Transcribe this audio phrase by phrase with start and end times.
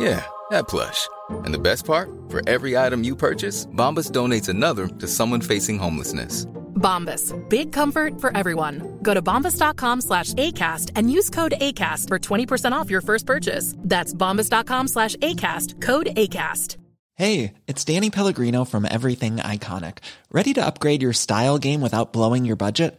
[0.00, 1.08] Yeah, that plush.
[1.44, 2.08] And the best part?
[2.30, 6.46] For every item you purchase, Bombas donates another to someone facing homelessness.
[6.80, 7.34] Bombas.
[7.50, 8.98] Big comfort for everyone.
[9.02, 13.74] Go to bombas.com slash ACAST and use code ACAST for 20% off your first purchase.
[13.78, 15.82] That's bombas.com slash ACAST.
[15.82, 16.78] Code ACAST.
[17.16, 19.98] Hey, it's Danny Pellegrino from Everything Iconic.
[20.32, 22.98] Ready to upgrade your style game without blowing your budget?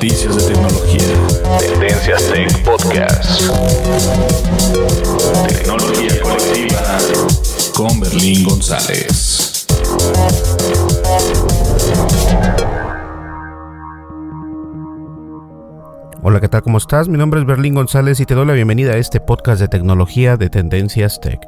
[0.00, 1.02] Noticias de tecnología.
[1.58, 3.50] Tendencias Tech Podcast.
[5.46, 6.98] Tecnología colectiva
[7.74, 9.66] con Berlín González.
[16.22, 16.62] Hola, ¿qué tal?
[16.62, 17.08] ¿Cómo estás?
[17.08, 20.38] Mi nombre es Berlín González y te doy la bienvenida a este podcast de tecnología
[20.38, 21.40] de Tendencias Tech.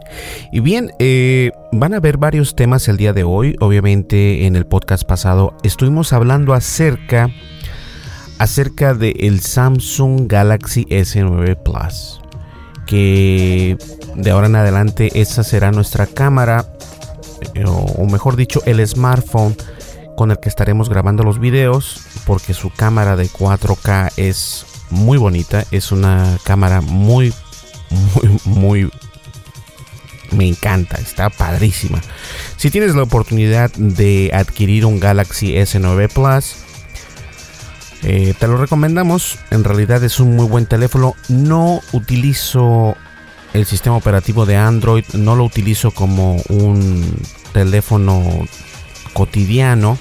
[0.50, 3.56] Y bien, eh, van a ver varios temas el día de hoy.
[3.60, 7.30] Obviamente en el podcast pasado estuvimos hablando acerca,
[8.42, 12.20] acerca del Samsung Galaxy S9 Plus.
[12.86, 13.78] Que
[14.16, 16.66] de ahora en adelante esa será nuestra cámara,
[17.54, 19.56] eh, o, o mejor dicho, el smartphone
[20.16, 25.64] con el que estaremos grabando los videos porque su cámara de 4K es muy bonita,
[25.70, 27.32] es una cámara muy
[27.90, 28.90] muy muy
[30.32, 32.00] me encanta, está padrísima.
[32.56, 36.56] Si tienes la oportunidad de adquirir un Galaxy S9 Plus,
[38.02, 39.38] eh, te lo recomendamos.
[39.50, 41.14] En realidad es un muy buen teléfono.
[41.28, 42.96] No utilizo
[43.52, 47.16] el sistema operativo de Android, no lo utilizo como un
[47.52, 48.22] teléfono
[49.12, 49.98] cotidiano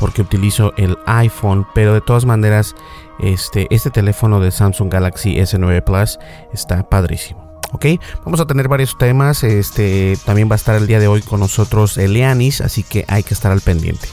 [0.00, 2.74] porque utilizo el iPhone, pero de todas maneras
[3.20, 6.18] este, este teléfono de Samsung Galaxy S9 Plus
[6.52, 7.52] está padrísimo.
[7.72, 7.86] Ok,
[8.24, 9.44] vamos a tener varios temas.
[9.44, 13.22] Este también va a estar el día de hoy con nosotros Elianis, así que hay
[13.22, 14.08] que estar al pendiente.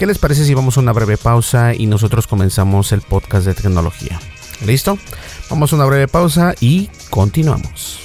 [0.00, 3.52] ¿Qué les parece si vamos a una breve pausa y nosotros comenzamos el podcast de
[3.52, 4.18] tecnología?
[4.64, 4.96] ¿Listo?
[5.50, 8.00] Vamos a una breve pausa y continuamos.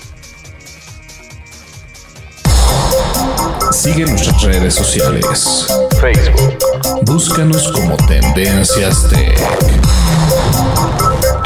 [3.71, 5.67] Sigue nuestras redes sociales.
[6.01, 6.57] Facebook.
[7.03, 9.39] Búscanos como Tendencias Tech.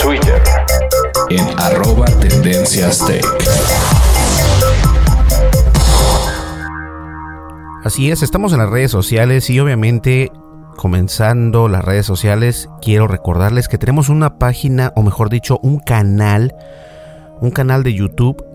[0.02, 0.42] Twitter.
[1.30, 3.24] En arroba Tendencias Tech.
[7.90, 10.32] Así es, estamos en las redes sociales y obviamente
[10.78, 16.54] comenzando las redes sociales, quiero recordarles que tenemos una página, o mejor dicho, un canal,
[17.42, 18.46] un canal de YouTube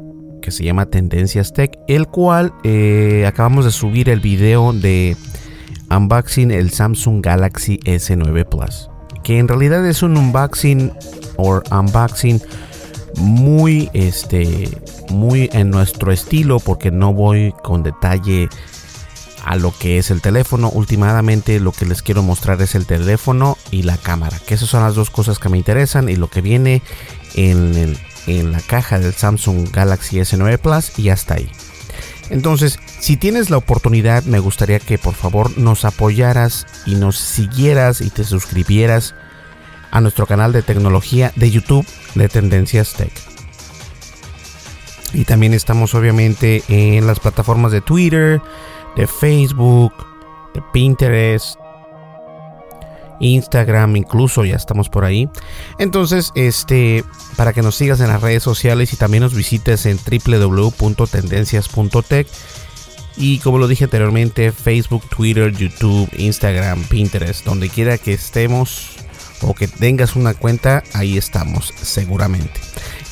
[0.41, 5.17] que se llama Tendencias Tech, el cual eh, acabamos de subir el video de
[5.91, 8.89] unboxing el Samsung Galaxy S9 Plus,
[9.25, 10.93] que en realidad es un unboxing
[11.39, 12.41] o unboxing
[13.17, 14.69] muy este
[15.11, 18.49] muy en nuestro estilo porque no voy con detalle
[19.45, 20.71] a lo que es el teléfono.
[20.71, 24.83] Últimamente lo que les quiero mostrar es el teléfono y la cámara, que esas son
[24.83, 26.83] las dos cosas que me interesan y lo que viene
[27.35, 31.51] en, el, en la caja del Samsung Galaxy S9 Plus y hasta ahí.
[32.31, 38.01] Entonces, si tienes la oportunidad, me gustaría que por favor nos apoyaras y nos siguieras
[38.01, 39.15] y te suscribieras
[39.91, 43.13] a nuestro canal de tecnología de YouTube de Tendencias Tech.
[45.13, 48.41] Y también estamos obviamente en las plataformas de Twitter,
[48.97, 49.93] de Facebook,
[50.55, 51.59] de Pinterest
[53.21, 55.29] Instagram, incluso ya estamos por ahí.
[55.79, 57.05] Entonces, este,
[57.37, 62.27] para que nos sigas en las redes sociales y también nos visites en www.tendencias.tech.
[63.17, 68.97] Y como lo dije anteriormente, Facebook, Twitter, YouTube, Instagram, Pinterest, donde quiera que estemos
[69.41, 72.61] o que tengas una cuenta, ahí estamos seguramente.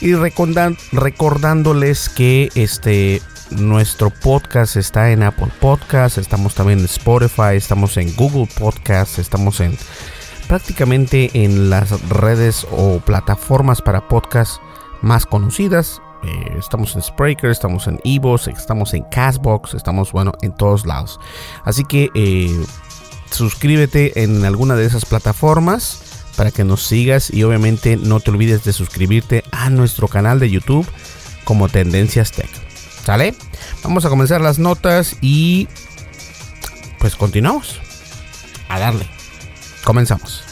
[0.01, 3.23] Y recordándoles que este
[3.57, 9.61] nuestro podcast está en Apple Podcast, estamos también en Spotify, estamos en Google Podcast, estamos
[9.61, 9.77] en
[10.49, 14.61] prácticamente en las redes o plataformas para podcast
[15.01, 16.01] más conocidas.
[16.25, 21.19] Eh, estamos en Spreaker, estamos en Evox, estamos en Castbox, estamos bueno en todos lados.
[21.65, 22.65] Así que eh,
[23.31, 28.65] suscríbete en alguna de esas plataformas para que nos sigas y obviamente no te olvides
[28.65, 30.87] de suscribirte a nuestro canal de YouTube
[31.45, 32.72] como Tendencias Tech.
[33.05, 33.35] ¿Sale?
[33.83, 35.69] Vamos a comenzar las notas y
[36.99, 37.81] pues continuamos.
[38.69, 39.07] A darle.
[39.85, 40.45] Comenzamos.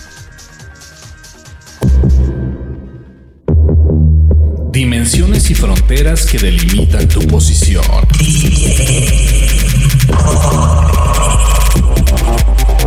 [4.72, 7.84] Dimensiones y fronteras que delimitan tu posición.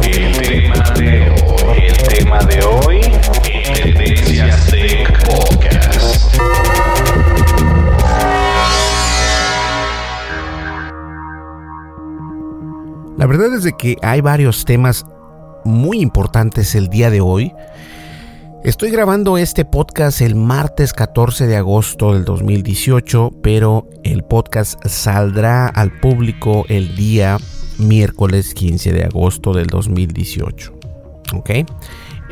[0.03, 3.01] El tema de hoy, el tema de hoy,
[3.75, 6.82] Tendencias Tech Podcast.
[13.17, 15.05] La verdad es de que hay varios temas
[15.63, 17.53] muy importantes el día de hoy.
[18.63, 25.67] Estoy grabando este podcast el martes 14 de agosto del 2018, pero el podcast saldrá
[25.67, 27.37] al público el día
[27.77, 30.73] miércoles 15 de agosto del 2018.
[31.35, 31.51] ¿Ok?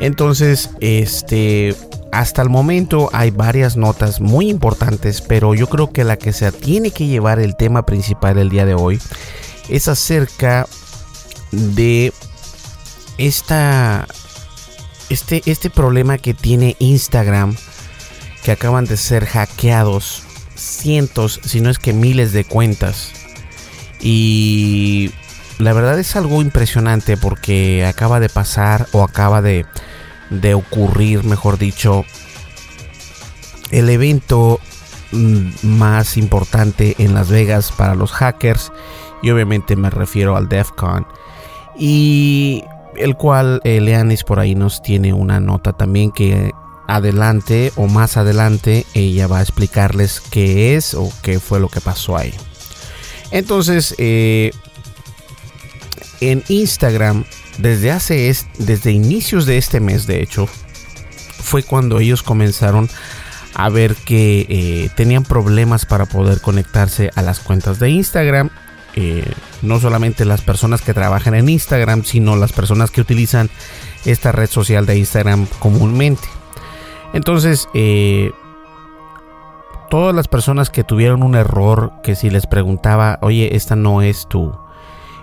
[0.00, 1.76] Entonces, este,
[2.10, 6.50] hasta el momento hay varias notas muy importantes, pero yo creo que la que se
[6.50, 8.98] tiene que llevar el tema principal el día de hoy
[9.68, 10.66] es acerca
[11.50, 12.12] de
[13.18, 14.06] esta,
[15.08, 17.56] este, este problema que tiene Instagram,
[18.42, 20.22] que acaban de ser hackeados
[20.56, 23.12] cientos, si no es que miles de cuentas.
[24.00, 25.12] Y
[25.58, 29.66] la verdad es algo impresionante porque acaba de pasar o acaba de,
[30.30, 32.04] de ocurrir, mejor dicho,
[33.70, 34.60] el evento
[35.12, 38.72] mm, más importante en Las Vegas para los hackers
[39.22, 41.06] y obviamente me refiero al DEF CON
[41.78, 42.64] y
[42.96, 46.52] el cual eh, Leanis por ahí nos tiene una nota también que
[46.88, 51.80] adelante o más adelante ella va a explicarles qué es o qué fue lo que
[51.80, 52.34] pasó ahí.
[53.30, 54.50] Entonces, eh,
[56.20, 57.24] en Instagram,
[57.58, 62.90] desde hace desde inicios de este mes, de hecho, fue cuando ellos comenzaron
[63.54, 68.50] a ver que eh, tenían problemas para poder conectarse a las cuentas de Instagram
[68.94, 73.50] eh, no solamente las personas que trabajan en Instagram, sino las personas que utilizan
[74.04, 76.28] esta red social de Instagram comúnmente.
[77.12, 78.32] Entonces, eh,
[79.90, 84.26] todas las personas que tuvieron un error, que si les preguntaba, oye, esta no es
[84.26, 84.52] tu,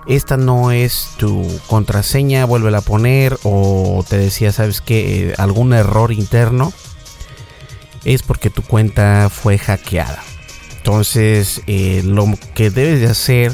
[0.08, 5.74] esta no es tu contraseña, vuélvela a poner, o te decía, sabes que eh, algún
[5.74, 6.72] error interno,
[8.06, 10.29] es porque tu cuenta fue hackeada.
[10.80, 13.52] Entonces, eh, lo que debes de hacer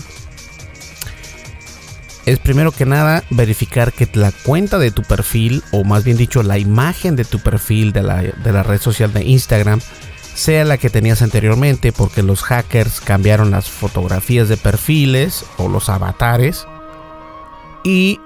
[2.28, 6.44] es primero que nada verificar que la cuenta de tu perfil, o más bien dicho,
[6.44, 9.82] la imagen de tu perfil de la, de la red social de Instagram,
[10.36, 15.90] sea la que tenías anteriormente, porque los hackers cambiaron las fotografías de perfiles o los
[15.90, 16.68] avatares
[17.84, 18.20] y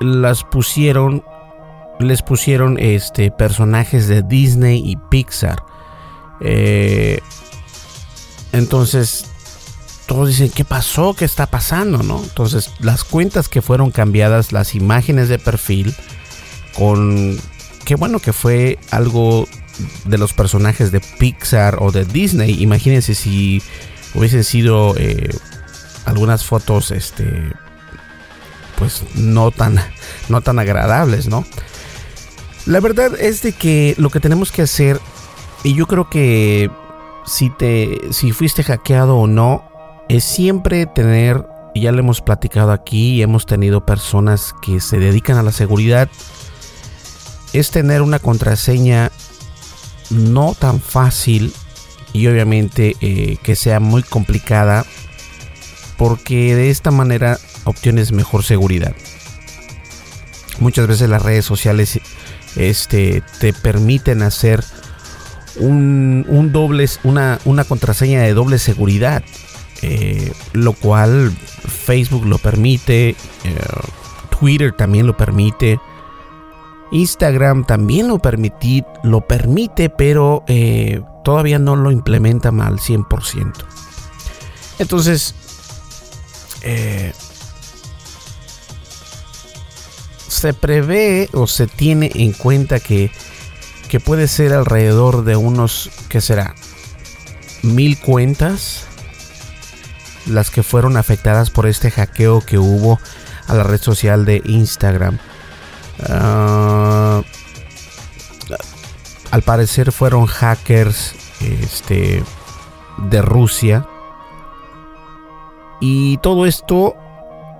[0.00, 1.24] las pusieron,
[1.98, 5.62] les pusieron este personajes de Disney y Pixar.
[6.40, 7.20] Eh,
[8.56, 9.26] entonces,
[10.06, 11.14] todos dicen, ¿qué pasó?
[11.14, 12.02] ¿Qué está pasando?
[12.02, 12.22] ¿No?
[12.22, 15.94] Entonces, las cuentas que fueron cambiadas, las imágenes de perfil,
[16.76, 17.38] con...
[17.84, 19.46] Qué bueno que fue algo
[20.06, 22.60] de los personajes de Pixar o de Disney.
[22.62, 23.62] Imagínense si
[24.14, 25.30] hubiesen sido eh,
[26.04, 27.52] algunas fotos, este,
[28.76, 29.78] pues no tan,
[30.28, 31.44] no tan agradables, ¿no?
[32.64, 35.00] La verdad es de que lo que tenemos que hacer,
[35.62, 36.70] y yo creo que
[37.26, 39.64] si te si fuiste hackeado o no
[40.08, 45.42] es siempre tener ya lo hemos platicado aquí hemos tenido personas que se dedican a
[45.42, 46.08] la seguridad
[47.52, 49.10] es tener una contraseña
[50.10, 51.52] no tan fácil
[52.12, 54.86] y obviamente eh, que sea muy complicada
[55.96, 58.94] porque de esta manera obtienes mejor seguridad.
[60.60, 62.00] Muchas veces las redes sociales
[62.56, 64.64] este, te permiten hacer
[65.58, 66.52] un,
[67.02, 69.22] una, una, contraseña de doble seguridad,
[69.82, 73.16] eh, lo cual Facebook lo permite, eh,
[74.38, 75.78] Twitter también lo permite.
[76.92, 78.20] Instagram también lo,
[79.02, 83.52] lo permite, pero eh, todavía no lo implementa al 100%.
[84.78, 85.34] Entonces,
[90.28, 93.10] se prevé o se tiene en cuenta que,
[93.88, 96.54] que puede ser alrededor de unos, ¿qué será?
[97.62, 98.86] Mil cuentas
[100.26, 102.98] las que fueron afectadas por este hackeo que hubo
[103.46, 105.18] a la red social de Instagram.
[106.08, 107.22] Ah,
[109.30, 112.22] al parecer fueron hackers este,
[112.98, 113.86] de Rusia.
[115.80, 116.96] Y todo esto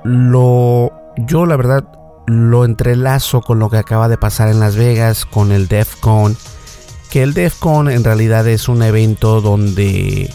[0.04, 1.84] lo yo la verdad
[2.26, 6.36] lo entrelazo con lo que acaba de pasar en Las Vegas con el DEFCON.
[7.10, 10.32] Que el DEFCON en realidad es un evento donde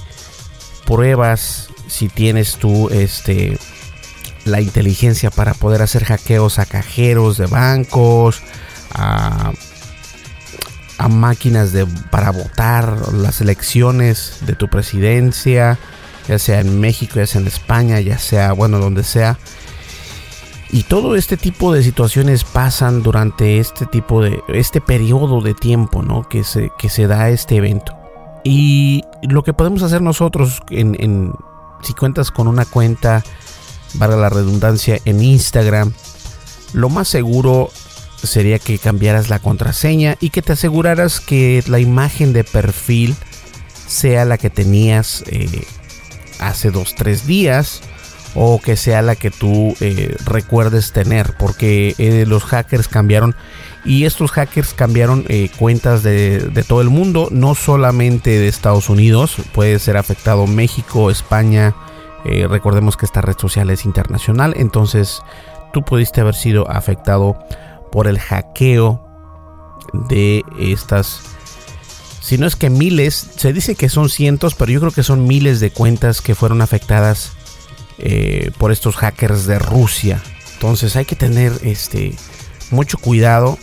[0.86, 3.60] pruebas si tienes tú este
[4.45, 8.41] la inteligencia para poder hacer hackeos a cajeros de bancos,
[8.93, 9.51] a,
[11.10, 15.79] máquinas de, para votar las elecciones de tu presidencia,
[16.27, 19.38] ya sea en México, ya sea en España, ya sea, bueno, donde sea.
[20.72, 26.01] Y todo este tipo de situaciones pasan durante este tipo de, este periodo de tiempo,
[26.01, 26.28] ¿no?
[26.28, 27.94] Que se, que se da este evento.
[28.44, 31.34] Y lo que podemos hacer nosotros en
[31.84, 33.24] si cuentas con una cuenta,
[34.00, 35.94] para la redundancia, en Instagram,
[36.74, 37.70] lo más seguro
[38.24, 43.16] sería que cambiaras la contraseña y que te aseguraras que la imagen de perfil
[43.88, 45.66] sea la que tenías eh,
[46.40, 47.82] hace dos, tres días
[48.35, 53.35] o que sea la que tú eh, recuerdes tener porque eh, los hackers cambiaron
[53.83, 55.25] y estos hackers cambiaron
[55.57, 61.09] cuentas de, de, todo el mundo no solamente de Estados Unidos puede ser afectado México
[61.09, 61.73] España
[62.23, 65.21] eh, recordemos que esta red social es internacional, entonces
[65.73, 67.38] tú pudiste haber sido afectado
[67.91, 69.03] por el hackeo
[70.07, 71.21] de estas
[72.21, 75.25] si no es que miles, se dice que son cientos, pero yo creo que son
[75.25, 77.31] miles de cuentas que fueron afectadas
[78.01, 80.22] eh, por estos hackers de Rusia.
[80.53, 82.13] Entonces hay que tener este
[82.70, 83.58] mucho cuidado.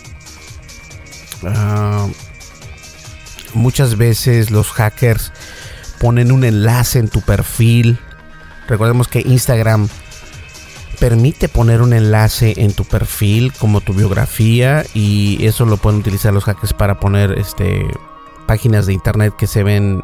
[1.45, 2.09] Ah,
[3.55, 5.33] muchas veces los hackers
[6.01, 7.99] ponen un enlace en tu perfil
[8.69, 9.89] Recordemos que Instagram
[11.01, 16.35] permite poner un enlace en tu perfil como tu biografía y eso lo pueden utilizar
[16.35, 17.87] los hackers para poner este
[18.47, 20.03] páginas de internet que se ven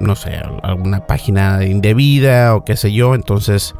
[0.00, 3.74] no sé, alguna página indebida o qué sé yo, entonces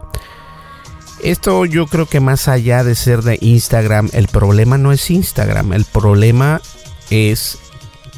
[1.23, 5.73] esto yo creo que más allá de ser de Instagram, el problema no es Instagram,
[5.73, 6.61] el problema
[7.11, 7.59] es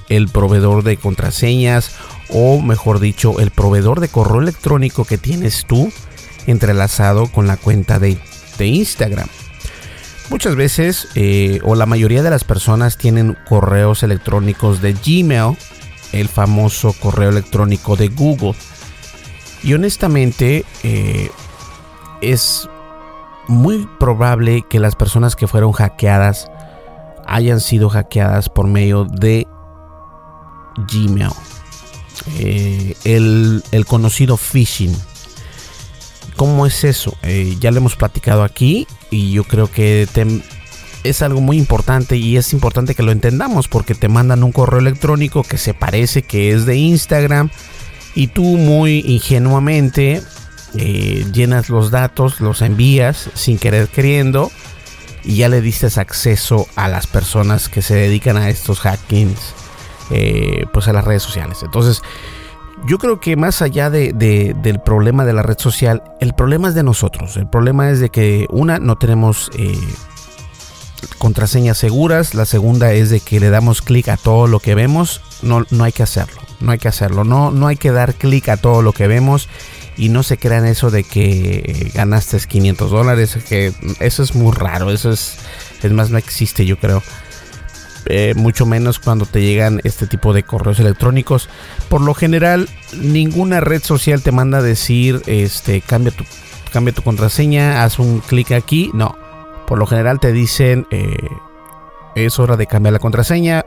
[0.08, 1.92] el proveedor de contraseñas
[2.28, 5.92] o mejor dicho, el proveedor de correo electrónico que tienes tú
[6.46, 8.18] entrelazado con la cuenta de,
[8.58, 9.26] Instagram.
[10.30, 15.56] Muchas veces, eh, o la mayoría de las personas tienen correos electrónicos de Gmail,
[16.12, 18.54] el famoso correo electrónico de Google.
[19.62, 21.30] Y honestamente, eh,
[22.20, 22.68] es
[23.48, 26.50] muy probable que las personas que fueron hackeadas
[27.26, 29.46] hayan sido hackeadas por medio de
[30.92, 31.30] Gmail.
[32.38, 34.94] Eh, el, conocido phishing.
[36.36, 37.14] ¿Cómo es eso?
[37.22, 40.08] Eh, ya lo hemos platicado aquí y yo creo que
[41.04, 44.80] es algo muy importante y es importante que lo entendamos porque te mandan un correo
[44.80, 47.50] electrónico que se parece que es de Instagram
[48.14, 50.22] y tú muy ingenuamente
[50.74, 54.50] eh, llenas los datos, los envías sin querer queriendo
[55.24, 59.54] y ya le diste acceso a las personas que se dedican a estos hackings
[60.10, 61.58] eh, pues a las redes sociales.
[61.62, 62.02] Entonces,
[62.86, 66.74] yo creo que más allá de, del problema de la red social, el problema es
[66.74, 67.36] de nosotros.
[67.36, 69.78] El problema es de que una, no tenemos eh,
[71.18, 72.34] contraseñas seguras.
[72.34, 75.20] La segunda es de que le damos clic a todo lo que vemos.
[75.42, 76.40] No, no hay que hacerlo.
[76.60, 77.24] No hay que hacerlo.
[77.24, 79.48] No, no hay que dar clic a todo lo que vemos.
[79.96, 83.38] Y no se crean eso de que ganaste 500 dólares.
[83.48, 84.90] Que eso es muy raro.
[84.90, 85.36] Eso es,
[85.82, 87.02] es más, no existe, yo creo.
[88.06, 91.48] Eh, mucho menos cuando te llegan este tipo de correos electrónicos.
[91.88, 92.68] Por lo general,
[93.00, 96.24] ninguna red social te manda a decir, este, cambia tu,
[96.72, 98.90] cambia tu contraseña, haz un clic aquí.
[98.92, 99.16] No,
[99.72, 101.16] por lo general te dicen, eh,
[102.14, 103.64] es hora de cambiar la contraseña.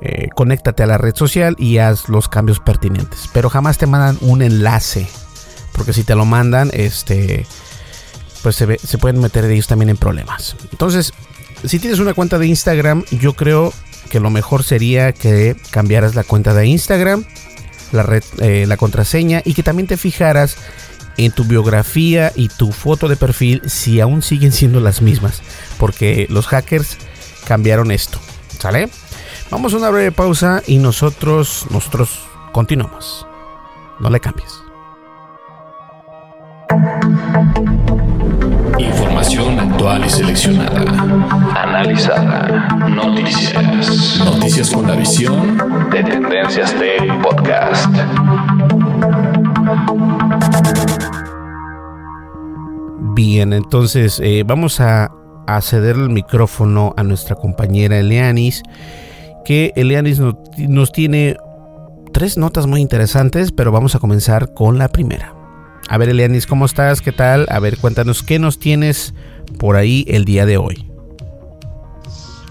[0.00, 3.28] Eh, conéctate a la red social y haz los cambios pertinentes.
[3.34, 5.06] Pero jamás te mandan un enlace.
[5.72, 7.44] Porque si te lo mandan, este,
[8.42, 10.56] pues se, pueden meter ellos también en problemas.
[10.70, 11.12] Entonces,
[11.66, 13.74] si tienes una cuenta de Instagram, yo creo
[14.08, 17.26] que lo mejor sería que cambiaras la cuenta de Instagram,
[17.92, 20.56] la, red, eh, la contraseña y que también te fijaras
[21.16, 25.42] en tu biografía y tu foto de perfil si aún siguen siendo las mismas.
[25.78, 26.98] Porque los hackers
[27.46, 28.18] cambiaron esto.
[28.58, 28.88] ¿Sale?
[29.50, 32.20] Vamos a una breve pausa y nosotros, nosotros
[32.52, 33.26] continuamos.
[34.00, 34.62] No le cambies.
[38.78, 40.80] Información actual y seleccionada.
[41.54, 42.68] Analizada.
[42.88, 44.18] Noticias.
[44.24, 47.94] Noticias con la visión de Tendencias Tech Podcast.
[53.24, 55.12] Bien, entonces eh, vamos a,
[55.60, 58.64] ceder el micrófono a nuestra compañera Eleanis,
[59.44, 61.36] que Eleanis no, nos tiene
[62.12, 65.32] tres notas muy interesantes, pero vamos a comenzar con la primera.
[65.88, 67.00] A ver, Elianis, ¿cómo estás?
[67.00, 67.46] ¿Qué tal?
[67.48, 69.14] A ver, cuéntanos qué nos tienes
[69.56, 70.91] por ahí el día de hoy.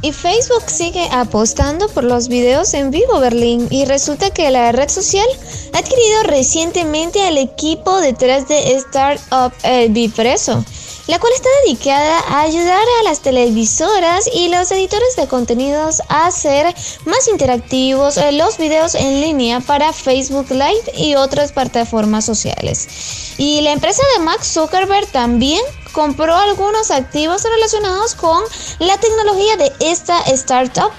[0.04, 4.90] Y Facebook sigue apostando por los videos en vivo, Berlín, y resulta que la red
[4.90, 5.28] social
[5.74, 10.64] ha adquirido recientemente al equipo detrás de Startup eh, Bipreso
[11.12, 16.28] la cual está dedicada a ayudar a las televisoras y los editores de contenidos a
[16.28, 23.34] hacer más interactivos eh, los videos en línea para Facebook Live y otras plataformas sociales.
[23.38, 28.42] Y la empresa de Max Zuckerberg también compró algunos activos relacionados con
[28.80, 30.94] la tecnología de esta startup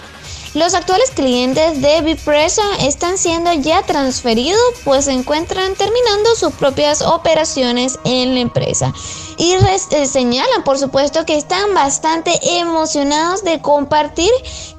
[0.54, 7.00] los actuales clientes de Bipresa están siendo ya transferidos pues se encuentran terminando sus propias
[7.00, 8.92] operaciones en la empresa.
[9.36, 14.30] Y eh, señalan por supuesto que están bastante emocionados de compartir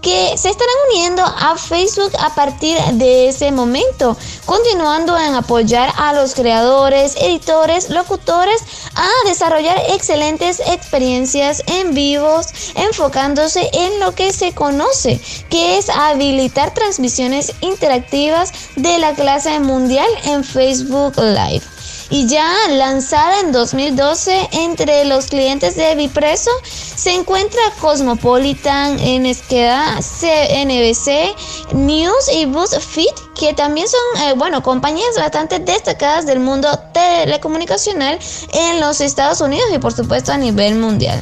[0.02, 6.14] que se estarán uniendo a Facebook a partir de ese momento, continuando en apoyar a
[6.14, 8.62] los creadores, editores, locutores
[8.96, 15.20] a desarrollar excelentes experiencias en vivos, enfocándose en lo que se conoce
[15.50, 21.73] que es habilitar transmisiones interactivas de la clase mundial en Facebook Live
[22.14, 31.74] y ya lanzada en 2012 entre los clientes de Bipreso se encuentra Cosmopolitan, NSKA, CNBC,
[31.74, 38.20] News y BuzzFeed, que también son, eh, bueno, compañías bastante destacadas del mundo telecomunicacional
[38.52, 41.20] en los Estados Unidos y por supuesto a nivel mundial.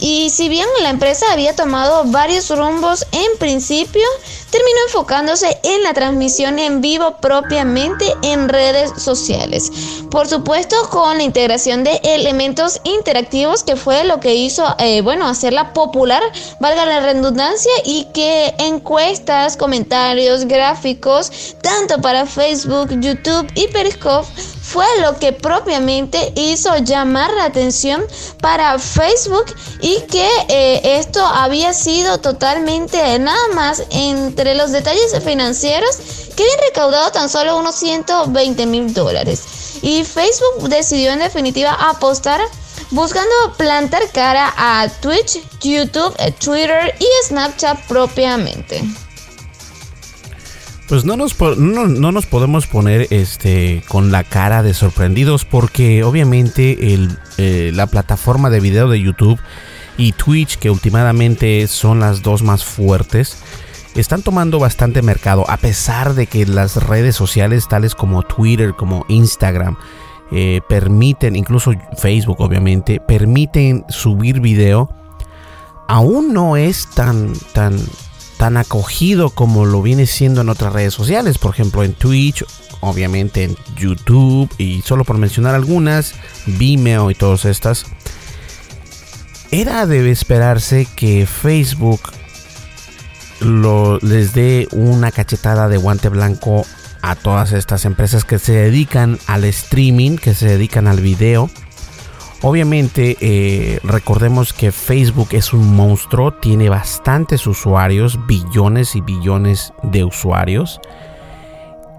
[0.00, 4.04] Y si bien la empresa había tomado varios rumbos en principio,
[4.50, 9.70] terminó enfocándose en la transmisión en vivo propiamente en redes sociales.
[10.10, 15.26] Por supuesto, con la integración de elementos interactivos que fue lo que hizo, eh, bueno,
[15.26, 16.22] hacerla popular,
[16.60, 24.28] valga la redundancia, y que encuestas, comentarios, gráficos, tanto para Facebook, YouTube y Periscope,
[24.66, 28.04] fue lo que propiamente hizo llamar la atención
[28.40, 29.44] para Facebook
[29.80, 35.96] y que eh, esto había sido totalmente nada más entre los detalles financieros
[36.34, 39.44] que habían recaudado tan solo unos 120 mil dólares.
[39.82, 42.40] Y Facebook decidió en definitiva apostar
[42.90, 48.82] buscando plantar cara a Twitch, YouTube, Twitter y Snapchat propiamente.
[50.88, 56.94] Pues no nos, no, nos podemos poner este, con la cara de sorprendidos porque obviamente
[56.94, 59.40] el, eh, la plataforma de video de YouTube
[59.98, 63.38] y Twitch, que últimamente son las dos más fuertes,
[63.96, 69.04] están tomando bastante mercado a pesar de que las redes sociales tales como Twitter, como
[69.08, 69.76] Instagram,
[70.30, 74.90] eh, permiten, incluso Facebook obviamente, permiten subir video,
[75.88, 77.78] aún no es tan, tan,
[78.38, 82.44] tan acogido como lo viene siendo en otras redes sociales, por ejemplo en Twitch,
[82.80, 86.14] obviamente en YouTube y solo por mencionar algunas,
[86.46, 87.86] Vimeo y todas estas.
[89.50, 92.00] Era de esperarse que Facebook
[93.40, 96.66] lo, les dé una cachetada de guante blanco
[97.02, 101.50] a todas estas empresas que se dedican al streaming, que se dedican al video
[102.42, 110.04] Obviamente, eh, recordemos que Facebook es un monstruo, tiene bastantes usuarios, billones y billones de
[110.04, 110.80] usuarios.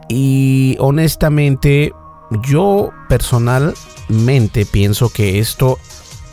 [0.07, 1.91] Y honestamente,
[2.43, 5.79] yo personalmente pienso que esto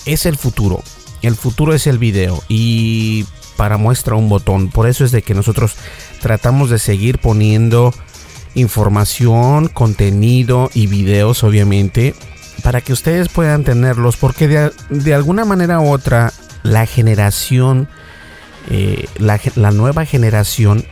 [0.07, 0.83] es el futuro.
[1.23, 3.25] El futuro es el video y
[3.57, 4.69] para muestra un botón.
[4.69, 5.75] Por eso es de que nosotros
[6.21, 7.95] tratamos de seguir poniendo
[8.55, 12.15] información, contenido y videos, obviamente,
[12.65, 17.89] para que ustedes puedan tenerlos, porque de, alguna manera u otra la generación,
[18.71, 20.83] eh, la, la nueva generación,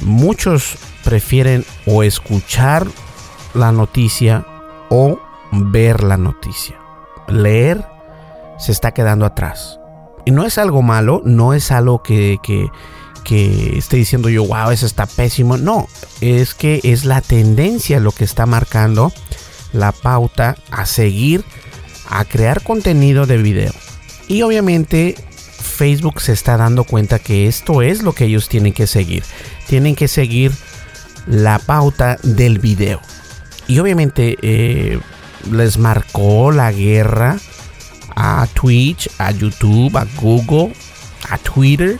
[0.00, 2.86] muchos prefieren o escuchar
[3.52, 4.46] la noticia
[4.90, 5.18] o
[5.50, 6.76] ver la noticia.
[7.26, 7.84] Leer
[8.56, 9.80] se está quedando atrás.
[10.24, 12.68] Y no es algo malo, no es algo que, que,
[13.24, 15.56] que, esté diciendo yo, wow, eso está pésimo.
[15.56, 15.88] No,
[16.20, 19.12] es que es la tendencia lo que está marcando
[19.74, 21.44] la pauta a seguir
[22.08, 23.72] a crear contenido de video.
[24.28, 25.16] Y obviamente
[25.58, 29.24] Facebook se está dando cuenta que esto es lo que ellos tienen que seguir.
[29.66, 30.52] Tienen que seguir
[31.26, 33.00] la pauta del video.
[33.66, 35.00] Y obviamente eh,
[35.50, 37.38] les marcó la guerra
[38.14, 40.74] a Twitch, a YouTube, a Google,
[41.30, 41.98] a Twitter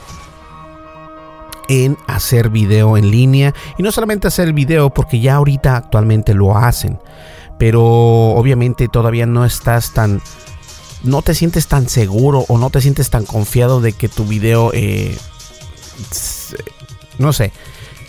[1.69, 6.57] en hacer video en línea y no solamente hacer video porque ya ahorita actualmente lo
[6.57, 6.99] hacen
[7.59, 10.21] pero obviamente todavía no estás tan
[11.03, 14.71] no te sientes tan seguro o no te sientes tan confiado de que tu video
[14.73, 15.17] eh,
[17.19, 17.53] no sé.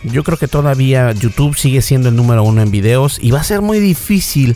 [0.03, 3.43] Yo creo que todavía YouTube sigue siendo el número uno en videos y va a
[3.43, 4.55] ser muy difícil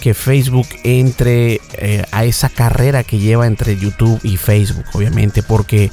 [0.00, 5.90] que Facebook entre eh, a esa carrera que lleva entre YouTube y Facebook, obviamente, porque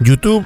[0.00, 0.44] YouTube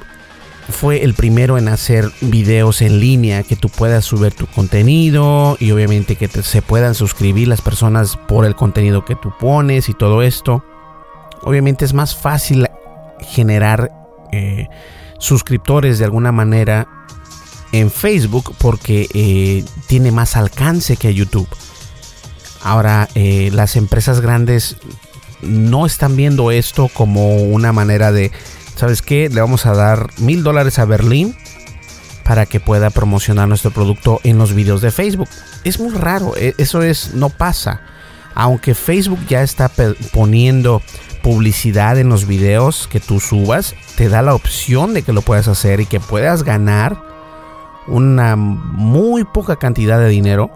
[0.69, 5.71] fue el primero en hacer videos en línea que tú puedas subir tu contenido y
[5.71, 10.21] obviamente que se puedan suscribir las personas por el contenido que tú pones y todo
[10.21, 10.63] esto.
[11.41, 12.67] Obviamente es más fácil
[13.19, 13.91] generar
[14.31, 14.67] eh,
[15.17, 16.87] suscriptores de alguna manera
[17.71, 21.47] en Facebook porque eh, tiene más alcance que YouTube.
[22.61, 24.77] Ahora, eh, las empresas grandes
[25.41, 28.31] no están viendo esto como una manera de,
[28.79, 29.29] ¿sabes qué?
[29.29, 31.35] Le vamos a dar mil dólares a Berlín
[32.23, 35.29] para que pueda promocionar nuestro producto en los videos de Facebook.
[35.63, 37.81] Es muy raro, e, eso es, no pasa.
[38.35, 39.69] Aunque Facebook ya está
[40.13, 40.81] poniendo
[41.21, 45.47] publicidad en los videos que tú subas, te da la opción de que lo puedas
[45.47, 46.97] hacer y que puedas ganar
[47.87, 50.51] una muy poca cantidad de dinero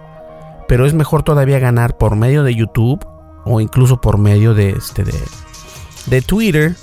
[0.67, 3.05] pero es mejor todavía ganar por medio de YouTube
[3.45, 6.75] o incluso por medio de este de, Twitter.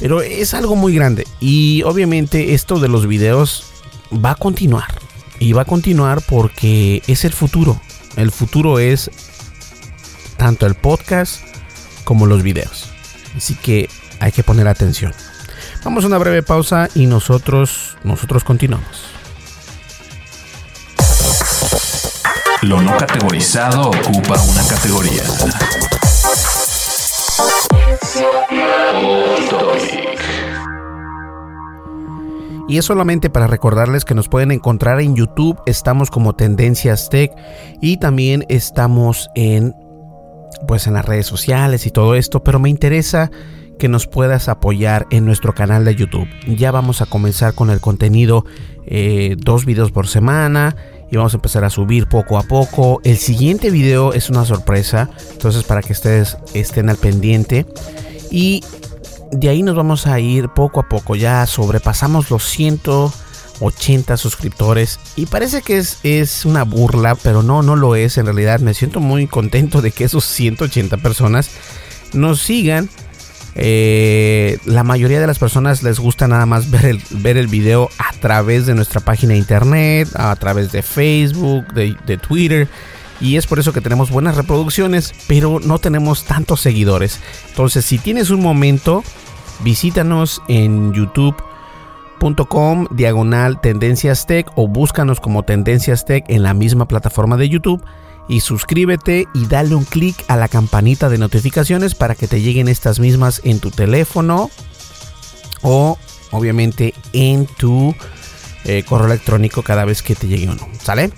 [0.00, 3.66] Pero es algo muy grande y obviamente esto de los videos
[4.12, 4.98] va a continuar
[5.38, 7.80] y va a continuar porque es el futuro.
[8.16, 9.10] El futuro es
[10.36, 11.42] tanto el podcast
[12.04, 12.88] como los videos.
[13.36, 13.88] Así que
[14.20, 15.12] hay que poner atención.
[15.84, 19.04] Vamos a una breve pausa y nosotros nosotros continuamos.
[22.62, 25.22] Lo no categorizado ocupa una categoría.
[32.70, 37.32] Y es solamente para recordarles que nos pueden encontrar en YouTube, estamos como Tendencias Tech
[37.80, 39.74] y también estamos en
[40.68, 43.30] pues en las redes sociales y todo esto, pero me interesa
[43.80, 46.28] que nos puedas apoyar en nuestro canal de YouTube.
[46.46, 48.44] Ya vamos a comenzar con el contenido,
[48.86, 50.76] eh, dos videos por semana
[51.10, 53.00] y vamos a empezar a subir poco a poco.
[53.02, 57.66] El siguiente video es una sorpresa, entonces para que ustedes estén al pendiente
[58.30, 58.62] y
[59.32, 61.16] de ahí nos vamos a ir poco a poco.
[61.16, 67.76] Ya sobrepasamos los 180 suscriptores y parece que es, es una burla, pero no, no
[67.76, 68.60] lo es en realidad.
[68.60, 71.50] Me siento muy contento de que esos 180 personas
[72.12, 72.88] nos sigan
[73.54, 77.90] eh, la mayoría de las personas les gusta nada más ver el, ver el video
[77.98, 82.68] a través de nuestra página de internet, a través de Facebook, de, de Twitter.
[83.20, 87.20] Y es por eso que tenemos buenas reproducciones, pero no tenemos tantos seguidores.
[87.48, 89.04] Entonces, si tienes un momento,
[89.62, 97.36] visítanos en youtube.com diagonal tendencias tech o búscanos como tendencias tech en la misma plataforma
[97.36, 97.84] de YouTube
[98.28, 102.68] y suscríbete y dale un clic a la campanita de notificaciones para que te lleguen
[102.68, 104.50] estas mismas en tu teléfono
[105.62, 105.98] o
[106.30, 107.94] obviamente en tu
[108.64, 110.66] eh, correo electrónico cada vez que te llegue uno.
[110.80, 111.10] ¿Sale?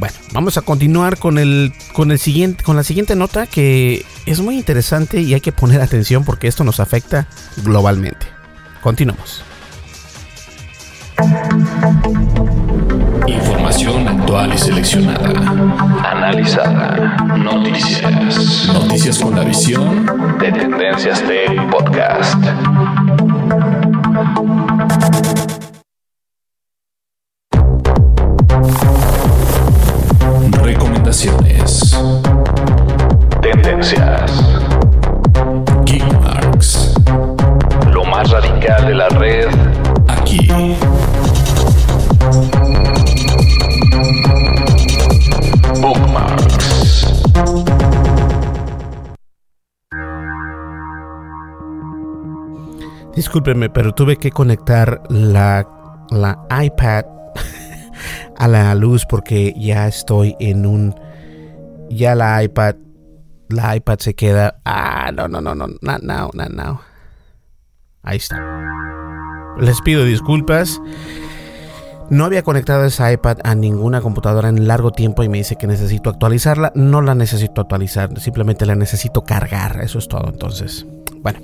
[0.00, 4.40] Bueno, vamos a continuar con el, con el siguiente, con la siguiente nota que es
[4.40, 7.26] muy interesante y hay que poner atención porque esto nos afecta
[7.58, 8.26] globalmente.
[8.80, 9.44] Continuamos.
[13.26, 15.38] Información actual y seleccionada.
[16.10, 17.18] Analizada.
[17.36, 18.68] Noticias.
[18.72, 20.06] Noticias con la visión
[20.38, 22.42] de Tendencias Tech Podcast.
[53.30, 55.64] Discúlpenme, pero tuve que conectar la,
[56.10, 57.04] la iPad
[58.36, 60.96] a la luz porque ya estoy en un...
[61.88, 62.74] Ya la iPad...
[63.48, 64.60] La iPad se queda...
[64.64, 66.80] Ah, no, no, no, no, not now, not now.
[68.02, 68.36] Ahí está.
[69.60, 70.80] Les pido disculpas.
[72.10, 75.68] No había conectado esa iPad a ninguna computadora en largo tiempo y me dice que
[75.68, 76.72] necesito actualizarla.
[76.74, 79.80] No la necesito actualizar, simplemente la necesito cargar.
[79.80, 80.86] Eso es todo entonces.
[81.22, 81.38] Bueno,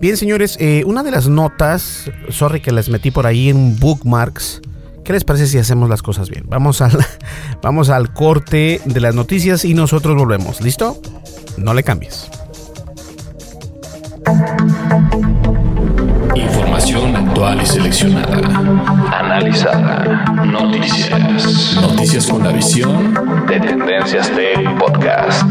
[0.00, 4.60] bien señores, eh, una de las notas, sorry que les metí por ahí en bookmarks.
[5.04, 6.44] ¿Qué les parece si hacemos las cosas bien?
[6.48, 6.92] Vamos al,
[7.62, 10.60] vamos al corte de las noticias y nosotros volvemos.
[10.60, 11.00] ¿Listo?
[11.56, 12.28] No le cambies.
[16.84, 18.36] Información actual y seleccionada.
[19.10, 20.24] Analizada.
[20.44, 21.78] Noticias.
[21.80, 23.14] Noticias con la visión
[23.46, 25.50] de Tendencias Tech Podcast.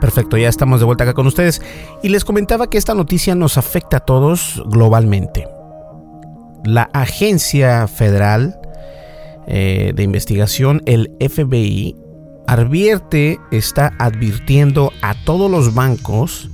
[0.00, 1.60] Perfecto, ya estamos de vuelta acá con ustedes
[2.04, 5.48] y les comentaba que esta noticia nos afecta a todos globalmente.
[6.64, 8.60] La Agencia Federal
[9.48, 11.96] eh, de Investigación, el FBI,
[12.46, 16.50] advierte, está advirtiendo a todos los bancos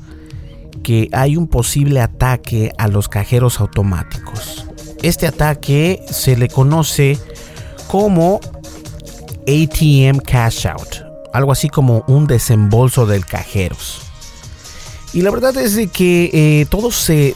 [0.83, 4.67] que hay un posible ataque a los cajeros automáticos.
[5.03, 7.19] Este ataque se le conoce
[7.89, 8.41] como
[9.47, 14.03] ATM Cash Out, algo así como un desembolso del cajeros.
[15.13, 17.35] Y la verdad es de que eh, todo, se,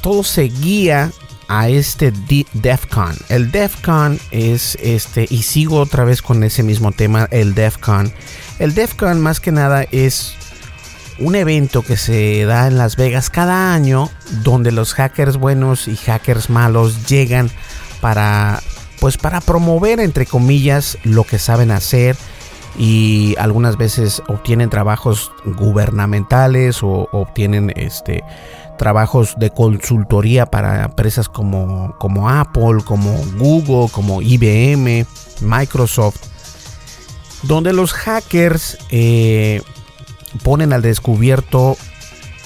[0.00, 1.12] todo se guía
[1.48, 2.12] a este
[2.54, 3.14] DEFCON.
[3.28, 8.12] El DEFCON es este, y sigo otra vez con ese mismo tema, el DEFCON.
[8.58, 10.34] El DEFCON más que nada es
[11.18, 14.10] un evento que se da en Las Vegas cada año
[14.42, 17.50] donde los hackers buenos y hackers malos llegan
[18.00, 18.60] para
[19.00, 22.16] pues para promover entre comillas lo que saben hacer
[22.76, 28.24] y algunas veces obtienen trabajos gubernamentales o obtienen este
[28.76, 35.06] trabajos de consultoría para empresas como, como Apple, como Google, como IBM,
[35.40, 36.16] Microsoft,
[37.42, 39.62] donde los hackers eh,
[40.42, 41.76] ponen al descubierto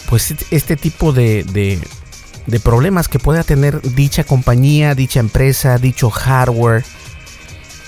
[0.08, 6.84] pues este tipo de, de, problemas que pueda tener dicha compañía, dicha empresa, dicho hardware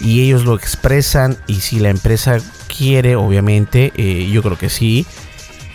[0.00, 5.06] y ellos lo expresan y si la empresa quiere obviamente eh, yo creo que sí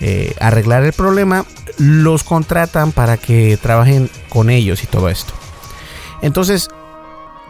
[0.01, 1.45] eh, arreglar el problema
[1.77, 5.33] los contratan para que trabajen con ellos y todo esto.
[6.21, 6.69] Entonces,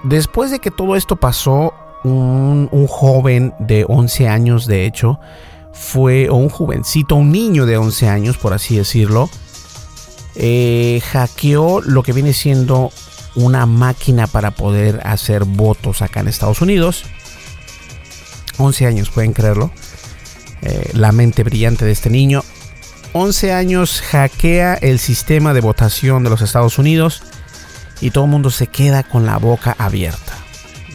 [0.03, 1.73] después de que todo esto pasó,
[2.05, 5.19] un, joven de 11 años, de hecho,
[5.75, 9.29] fue, o un jovencito, un niño de 11 años, por así decirlo,
[10.35, 12.91] eh, hackeó lo que viene siendo
[13.35, 17.03] una máquina para poder hacer votos acá en Estados Unidos.
[18.57, 19.71] 11 años, pueden creerlo.
[20.61, 22.41] Eh, la mente brillante de este niño
[23.17, 27.23] 11 años hackea el sistema de votación de los Estados Unidos
[28.01, 30.33] y todo el mundo se queda con la boca abierta.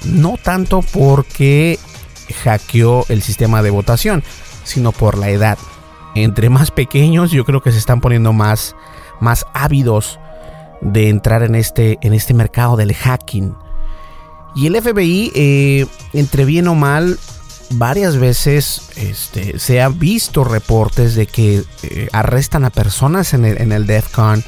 [0.04, 1.78] No tanto porque
[2.44, 4.22] hackeó el sistema de votación,
[4.64, 5.58] sino por la edad.
[6.14, 8.74] Entre más pequeños yo creo que se están poniendo más,
[9.20, 10.18] más ávidos
[10.80, 13.54] de entrar en este, en este mercado del hacking.
[14.56, 17.18] Y el FBI, eh, entre bien o mal,
[17.70, 23.60] varias veces este, se ha visto reportes de que eh, arrestan a personas en el,
[23.60, 24.42] en el DEFCON,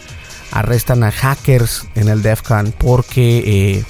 [0.51, 3.39] arrestan a hackers en el DEFCON porque
[3.79, 3.85] eh,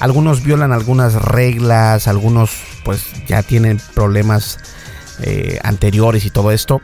[0.00, 2.52] algunos violan algunas reglas, algunos
[2.84, 4.58] pues ya tienen problemas
[5.20, 6.80] eh, anteriores y todo esto.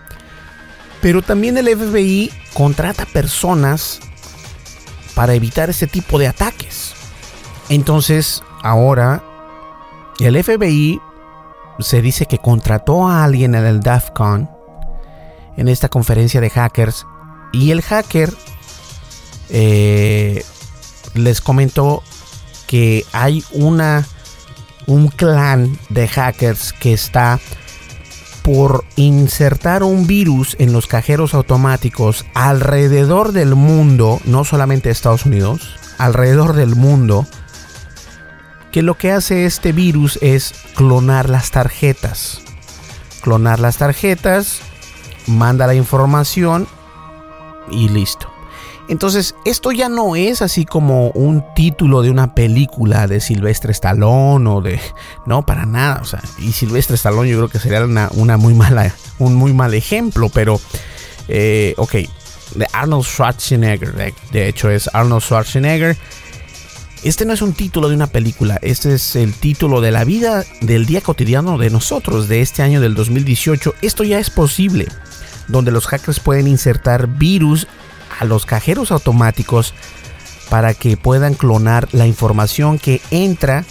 [1.01, 4.01] Pero también el FBI contrata personas
[5.15, 6.95] para evitar ese tipo de ataques.
[7.69, 9.23] Entonces, ahora
[10.21, 11.01] el FBI
[11.81, 14.49] se dice que contrató a alguien en el DAFCON,
[15.57, 17.07] en esta conferencia de hackers,
[17.53, 18.33] y el hacker
[19.51, 20.45] eh,
[21.15, 22.03] les comentó
[22.67, 24.07] que hay una
[24.87, 27.39] un clan de hackers que está
[28.43, 35.77] por insertar un virus en los cajeros automáticos alrededor del mundo, no solamente Estados Unidos,
[35.99, 37.27] alrededor del mundo,
[38.73, 42.41] que lo que hace este virus es clonar las tarjetas.
[43.23, 44.61] Clonar las tarjetas,
[45.27, 46.67] manda la información
[47.71, 48.29] y listo.
[48.89, 54.49] Entonces, esto ya no es así como un título de una película de Silvestre Stallone
[54.49, 54.81] o de...
[55.27, 56.01] No, para nada.
[56.03, 59.75] O sea, y Silvestre Stallone yo creo que sería una, muy mala, un muy mal
[59.75, 60.61] ejemplo, pero...
[61.29, 61.95] Eh, ok,
[62.57, 64.15] de Arnold Schwarzenegger.
[64.33, 65.97] de hecho, es Arnold Schwarzenegger
[67.03, 70.45] este no es un título de una película, este es el título de la vida
[70.61, 73.75] del día cotidiano de nosotros de este año del 2018.
[73.83, 74.87] Esto ya es posible,
[75.49, 77.67] donde los hackers pueden insertar virus
[78.23, 79.75] a los cajeros automáticos
[80.49, 83.65] para que puedan clonar la información que entra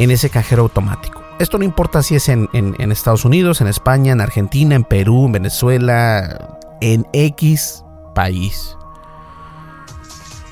[0.00, 1.22] en ese cajero automático.
[1.38, 2.48] Esto no importa si es en,
[2.90, 8.76] Estados Unidos, en España, en Argentina, en Perú, en Venezuela, en X país.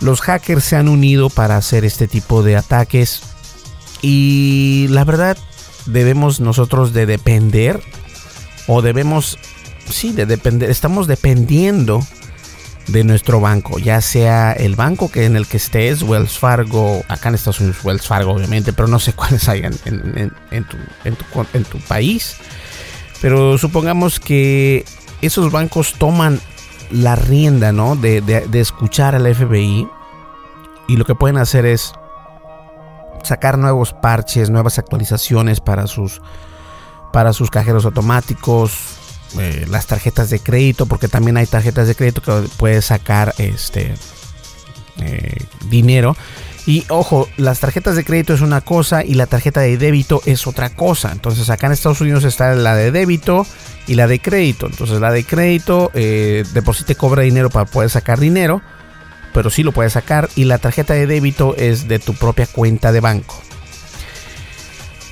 [0.01, 3.23] los hackers se han unido para hacer este tipo de ataques
[4.01, 5.37] y la verdad
[5.87, 7.83] debemos nosotros de depender
[8.69, 9.39] o debemos,
[9.91, 12.01] sí, de depender, estamos dependiendo
[12.89, 17.29] de nuestro banco, ya sea el banco que en el que estés, Wells Fargo, acá
[17.29, 22.37] en Estados Unidos Wells Fargo obviamente, pero no sé cuáles hay en, tu, país.
[23.21, 24.85] Pero supongamos que
[25.21, 26.41] esos bancos toman
[26.91, 27.97] la rienda, ¿no?
[27.97, 29.87] De, de, escuchar al FBI
[30.89, 31.93] y lo que pueden hacer es
[33.23, 36.23] sacar nuevos parches, nuevas actualizaciones para sus,
[37.13, 38.99] para sus cajeros automáticos,
[39.39, 43.95] eh, las tarjetas de crédito, porque también hay tarjetas de crédito que puedes sacar este
[45.01, 45.37] eh,
[45.69, 46.17] dinero.
[46.67, 50.47] Y ojo, las tarjetas de crédito es una cosa y la tarjeta de débito es
[50.47, 51.13] otra cosa.
[51.13, 53.47] Entonces acá en Estados Unidos está la de débito
[53.87, 54.67] y la de crédito.
[54.67, 58.61] Entonces la de crédito eh, de por sí te cobra dinero para poder sacar dinero,
[59.33, 60.29] pero sí lo puedes sacar.
[60.37, 63.41] Y la tarjeta de débito es de tu propia cuenta de banco.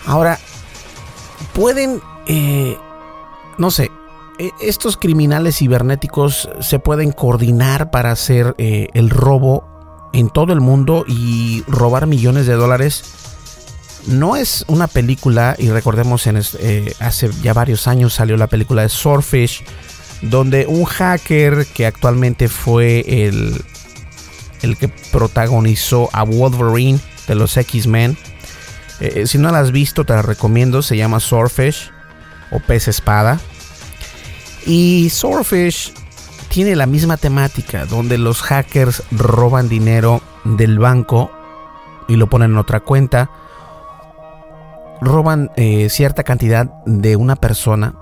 [0.05, 0.39] Ahora,
[1.55, 2.77] pueden, eh,
[3.57, 3.91] no sé,
[4.61, 11.05] estos criminales cibernéticos se pueden coordinar para hacer eh, el robo en todo el mundo
[11.07, 13.05] y robar millones de dólares.
[14.07, 18.83] No es una película, y recordemos, en eh, hace ya varios años salió la película
[18.83, 19.65] de Swordfish,
[20.23, 23.65] donde un hacker que actualmente fue el,
[24.63, 28.17] el que protagonizó a Wolverine de los X-Men.
[29.01, 30.83] Eh, si no la has visto, te la recomiendo.
[30.83, 31.91] Se llama Swordfish
[32.51, 33.41] o Pez Espada.
[34.67, 35.95] Y Swordfish
[36.49, 41.31] tiene la misma temática, donde los hackers roban dinero del banco
[42.09, 43.31] y lo ponen en otra cuenta.
[45.01, 47.95] Roban eh, cierta cantidad de una persona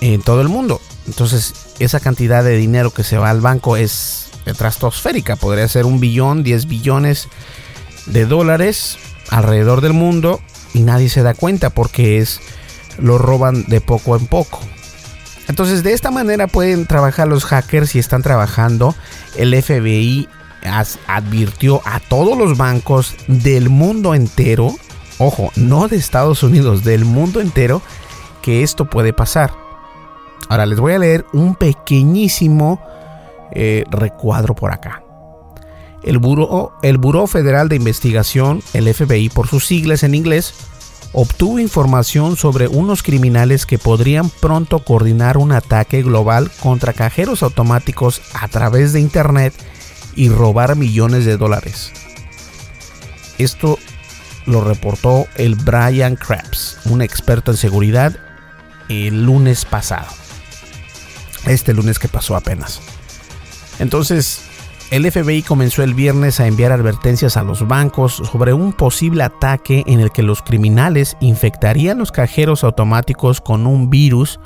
[0.00, 0.80] en todo el mundo.
[1.06, 5.36] Entonces, esa cantidad de dinero que se va al banco es estratosférica.
[5.36, 7.28] Podría ser un billón, 10 billones
[8.06, 8.98] de dólares
[9.30, 10.40] alrededor del mundo
[10.74, 12.40] y nadie se da cuenta porque es
[13.00, 14.60] lo roban de poco en poco.
[15.48, 18.94] Entonces de esta manera pueden trabajar los hackers y están trabajando.
[19.36, 20.28] El FBI
[21.06, 24.74] advirtió a todos los bancos del mundo entero,
[25.18, 27.82] ojo, no de Estados Unidos, del mundo entero,
[28.42, 29.52] que esto puede pasar.
[30.48, 32.80] Ahora les voy a leer un pequeñísimo
[33.52, 35.02] eh, recuadro por acá.
[36.02, 40.54] El Buró, el Buró Federal de Investigación, el FBI por sus siglas en inglés,
[41.12, 48.22] obtuvo información sobre unos criminales que podrían pronto coordinar un ataque global contra cajeros automáticos
[48.34, 49.54] a través de Internet
[50.14, 51.92] y robar millones de dólares.
[53.38, 53.78] Esto
[54.46, 58.16] lo reportó el Brian Krebs, un experto en seguridad,
[58.88, 60.08] el lunes pasado.
[61.46, 62.80] Este lunes que pasó apenas.
[63.78, 64.42] Entonces,
[64.90, 69.84] el FBI comenzó el viernes a enviar advertencias a los bancos sobre un posible ataque
[69.86, 74.40] en el que los criminales infectarían los cajeros automáticos con un virus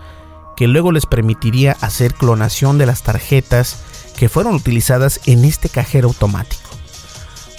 [0.55, 3.83] que luego les permitiría hacer clonación de las tarjetas
[4.19, 6.71] que fueron utilizadas en este cajero automático.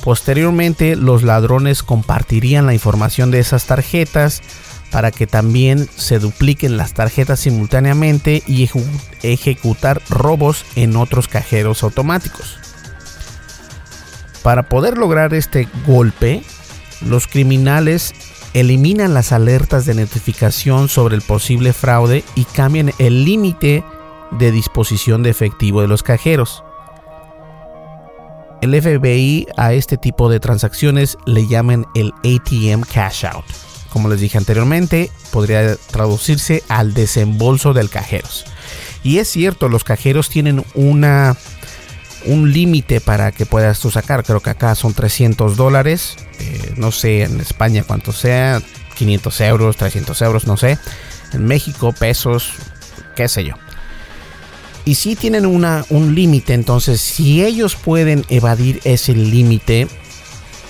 [0.04, 4.44] Posteriormente, los ladrones compartirían la información de esas tarjetas
[4.92, 8.70] para que también se dupliquen las tarjetas simultáneamente y
[9.24, 12.65] ejecutar robos en otros cajeros automáticos.
[14.46, 16.44] Para poder lograr este golpe,
[17.02, 18.14] los criminales
[18.54, 23.84] eliminan las alertas de notificación sobre el posible fraude y cambian el límite
[24.38, 26.64] de disposición de efectivo de los cajeros.
[28.62, 33.46] El FBI a este tipo de transacciones le llaman el ATM Cash Out.
[33.90, 38.46] Como les dije anteriormente, podría traducirse al desembolso del cajeros.
[39.02, 41.36] Y es cierto, los cajeros tienen una
[42.26, 44.24] un límite para que puedas tú sacar.
[44.24, 46.16] Creo que acá son 300 dólares.
[46.40, 48.62] Eh, no sé en España cuánto sea.
[48.96, 50.78] 500 euros, 300 euros, no sé.
[51.34, 52.54] En México, pesos,
[53.16, 53.56] qué sé yo.
[54.86, 59.88] Y si tienen una, un límite, entonces si ellos pueden evadir ese límite,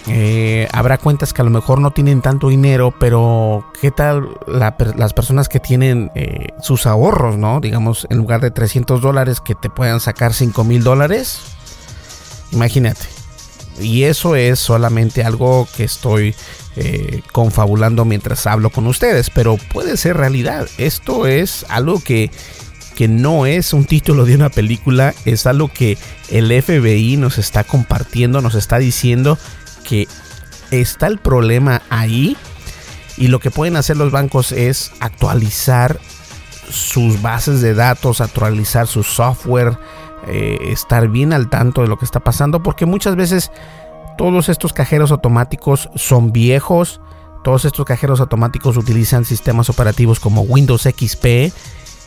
[0.07, 5.13] eh, habrá cuentas que a lo mejor no tienen tanto dinero, pero ¿qué tal las
[5.13, 7.59] personas que tienen eh, sus ahorros, no?
[7.59, 11.39] Digamos, en lugar de 300 dólares que te puedan sacar 5 mil dólares.
[12.51, 13.05] Imagínate.
[13.79, 16.35] Y eso es solamente algo que estoy
[16.75, 20.67] eh, confabulando mientras hablo con ustedes, pero puede ser realidad.
[20.77, 22.31] Esto es algo que,
[22.95, 25.97] que no es un título de una película, es algo que
[26.29, 29.37] el FBI nos está compartiendo, nos está diciendo
[29.87, 30.07] que
[30.71, 32.35] está el problema ahí
[33.17, 35.99] y lo que pueden hacer los bancos es actualizar
[36.69, 39.77] sus bases de datos, actualizar su software,
[40.27, 43.51] eh, estar bien al tanto de lo que está pasando porque muchas veces
[44.17, 47.01] todos estos cajeros automáticos son viejos.
[47.43, 51.53] Todos estos cajeros automáticos utilizan sistemas operativos como Windows XP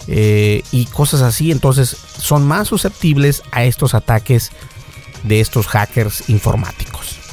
[0.08, 1.52] eh, y cosas así.
[1.52, 4.50] Entonces son más susceptibles a estos ataques
[5.22, 7.27] de estos hackers informáticos.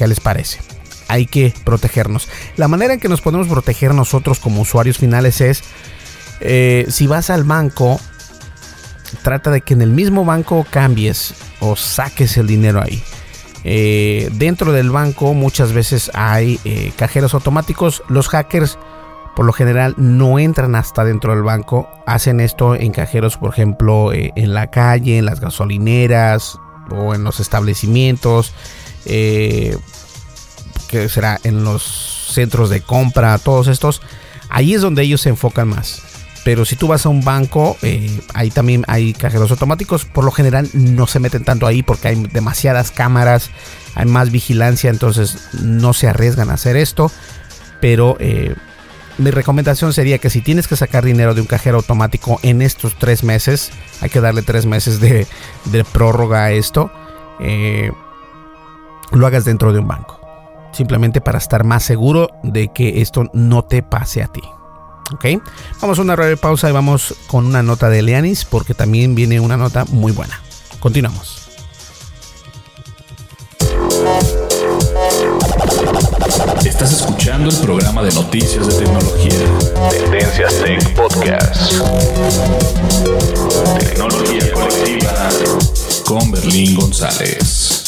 [0.00, 0.60] ¿Qué les parece?
[1.08, 2.26] Hay que protegernos.
[2.56, 5.62] La manera en que nos podemos proteger nosotros como usuarios finales es,
[6.40, 8.00] eh, si vas al banco,
[9.22, 13.02] trata de que en el mismo banco cambies o saques el dinero ahí.
[13.62, 18.02] Eh, dentro del banco muchas veces hay eh, cajeros automáticos.
[18.08, 18.78] Los hackers
[19.36, 21.90] por lo general no entran hasta dentro del banco.
[22.06, 26.58] Hacen esto en cajeros, por ejemplo, en la calle, en las gasolineras,
[26.90, 28.52] o en los establecimientos,
[29.06, 29.76] eh,
[30.88, 34.02] que será en los centros de compra, todos estos,
[34.48, 36.02] ahí es donde ellos se enfocan más.
[36.44, 40.06] Pero si tú vas a un banco, eh, ahí también hay cajeros automáticos.
[40.06, 43.50] Por lo general no se meten tanto ahí porque hay demasiadas cámaras,
[43.94, 47.12] hay más vigilancia, entonces no se arriesgan a hacer esto.
[47.80, 48.54] Pero eh,
[49.18, 52.98] mi recomendación sería que si tienes que sacar dinero de un cajero automático en estos
[52.98, 53.70] tres meses,
[54.00, 55.26] hay que darle tres meses de,
[55.92, 56.90] prórroga a esto,
[57.38, 57.92] eh,
[59.12, 60.20] lo hagas dentro de un banco.
[60.72, 64.42] Simplemente para estar más seguro de que esto no te pase a ti.
[65.12, 65.42] ¿Ok?
[65.80, 69.40] Vamos a una breve pausa y vamos con una nota de Leanis porque también viene
[69.40, 70.40] una nota muy buena.
[70.78, 71.40] Continuamos.
[76.64, 79.90] Estás escuchando el programa de noticias de tecnología.
[79.90, 81.72] Tendencias Tech Podcast.
[83.78, 85.28] Tecnología colectiva
[86.06, 87.79] con Berlín González.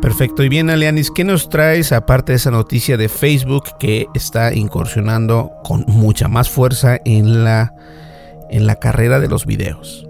[0.00, 0.44] Perfecto.
[0.44, 5.50] Y bien, Alianis, ¿qué nos traes aparte de esa noticia de Facebook que está incursionando
[5.64, 7.74] con mucha más fuerza en la,
[8.48, 10.05] en la carrera de los videos?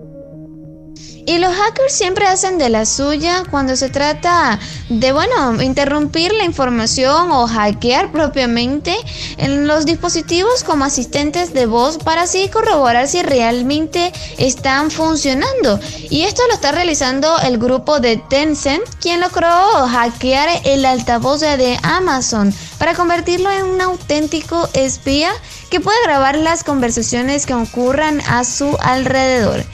[1.29, 6.45] Y los hackers siempre hacen de la suya cuando se trata de, bueno, interrumpir la
[6.45, 8.97] información o hackear propiamente
[9.37, 15.81] en los dispositivos como asistentes de voz para así corroborar si realmente están funcionando.
[16.11, 19.49] Y esto lo está realizando el grupo de Tencent, quien logró
[19.89, 25.33] hackear el altavoz de Amazon para convertirlo en un auténtico espía
[25.71, 29.65] que puede grabar las conversaciones que ocurran a su alrededor.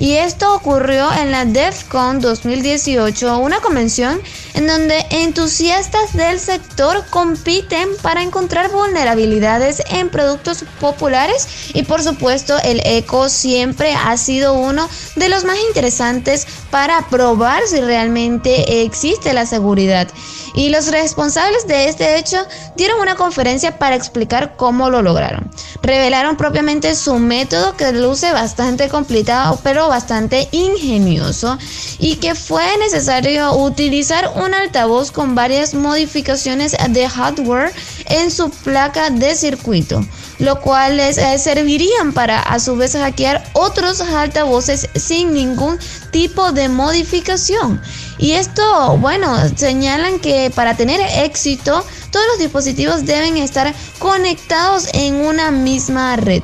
[0.00, 4.18] Y esto ocurrió en la DEFCON 2018, una convención
[4.54, 12.56] en donde entusiastas del sector compiten para encontrar vulnerabilidades en productos populares y por supuesto
[12.64, 19.34] el eco siempre ha sido uno de los más interesantes para probar si realmente existe
[19.34, 20.08] la seguridad.
[20.54, 22.38] Y los responsables de este hecho
[22.76, 25.50] dieron una conferencia para explicar cómo lo lograron.
[25.82, 31.58] Revelaron propiamente su método que luce bastante complicado pero bastante ingenioso
[31.98, 37.72] y que fue necesario utilizar un altavoz con varias modificaciones de hardware
[38.06, 40.04] en su placa de circuito,
[40.40, 45.78] lo cual les eh, servirían para a su vez hackear otros altavoces sin ningún
[46.10, 47.80] tipo de modificación.
[48.18, 55.14] Y esto, bueno, señalan que para tener éxito, todos los dispositivos deben estar conectados en
[55.24, 56.42] una misma red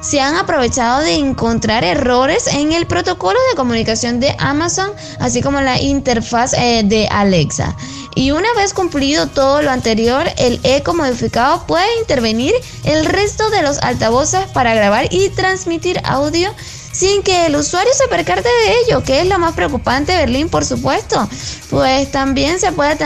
[0.00, 5.60] se han aprovechado de encontrar errores en el protocolo de comunicación de Amazon, así como
[5.60, 7.74] la interfaz eh, de Alexa.
[8.14, 12.54] Y una vez cumplido todo lo anterior, el eco modificado puede intervenir
[12.84, 16.52] el resto de los altavoces para grabar y transmitir audio
[16.98, 20.64] sin que el usuario se percate de ello, que es lo más preocupante Berlín, por
[20.64, 21.28] supuesto.
[21.70, 22.96] Pues también se puede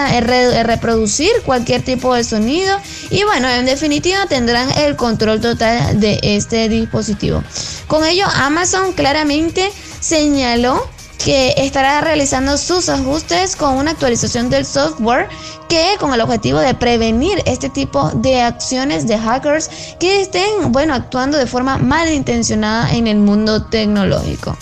[0.62, 2.78] reproducir cualquier tipo de sonido
[3.10, 7.42] y bueno, en definitiva tendrán el control total de este dispositivo.
[7.86, 10.88] Con ello, Amazon claramente señaló
[11.24, 15.28] que estará realizando sus ajustes con una actualización del software
[15.68, 19.70] que con el objetivo de prevenir este tipo de acciones de hackers
[20.00, 24.56] que estén, bueno, actuando de forma malintencionada en el mundo tecnológico.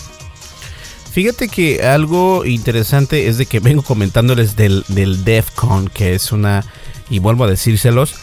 [1.11, 6.65] Fíjate que algo interesante es de que vengo comentándoles del, del DEFCON, que es una,
[7.09, 8.15] y vuelvo a decírselos,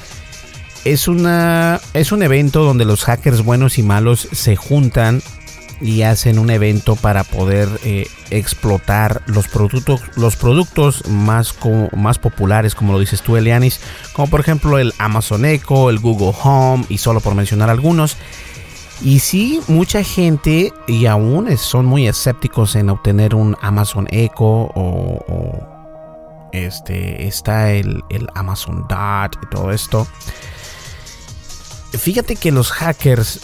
[0.85, 5.21] es, una, es un evento donde los hackers buenos y malos se juntan
[5.79, 11.55] y hacen un evento para poder eh, explotar los productos, los productos más,
[11.95, 13.79] más populares, como lo dices tú, Elianis,
[14.13, 18.17] como por ejemplo el Amazon Echo, el Google Home y solo por mencionar algunos.
[19.01, 25.73] Y sí, mucha gente y aún son muy escépticos en obtener un Amazon Echo o,
[26.51, 30.07] este está el, el Amazon Dot y todo esto.
[31.91, 33.39] Fíjate que los hackers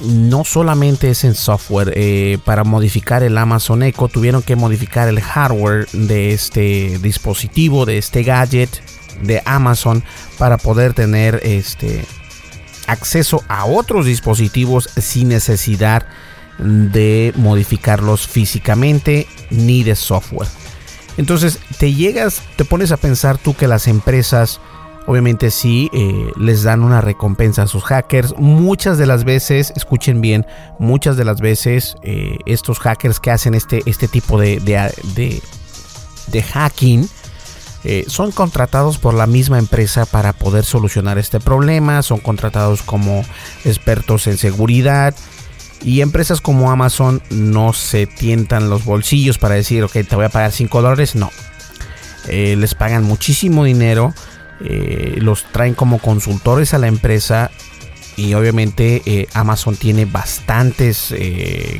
[0.00, 1.92] no solamente es en software.
[1.96, 7.98] Eh, para modificar el Amazon Echo tuvieron que modificar el hardware de este dispositivo, de
[7.98, 8.82] este gadget
[9.22, 10.04] de Amazon
[10.38, 12.04] para poder tener este
[12.86, 16.06] acceso a otros dispositivos sin necesidad
[16.58, 20.48] de modificarlos físicamente ni de software.
[21.16, 24.60] Entonces te llegas, te pones a pensar tú que las empresas
[25.08, 28.34] obviamente sí eh, les dan una recompensa a sus hackers.
[28.36, 30.46] Muchas de las veces, escuchen bien,
[30.78, 37.08] muchas de las veces eh, estos hackers que hacen este, este tipo de, de, hacking
[37.84, 42.02] eh, son contratados por la misma empresa para poder solucionar este problema.
[42.02, 43.24] Son contratados como
[43.64, 45.14] expertos en seguridad.
[45.82, 50.28] Y empresas como Amazon no se tientan los bolsillos para decir, ok, te voy a
[50.28, 51.14] pagar 5 dólares.
[51.14, 51.30] No.
[52.26, 54.12] Les pagan muchísimo dinero.
[54.60, 57.50] Eh, los traen como consultores a la empresa.
[58.16, 61.14] Y obviamente eh, Amazon tiene bastantes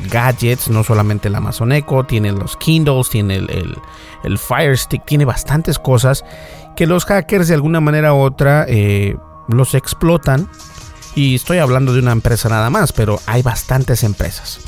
[0.09, 0.69] gadgets.
[0.69, 2.05] No solamente el Amazon Echo.
[2.05, 3.09] Tiene los Kindles.
[3.09, 3.77] Tiene el,
[4.23, 5.05] el, Fire Stick.
[5.05, 6.23] Tiene bastantes cosas.
[6.77, 8.65] Que los hackers de alguna manera u otra
[9.49, 10.47] los explotan
[11.15, 14.59] y estoy hablando de una empresa nada más, pero hay bastantes empresas.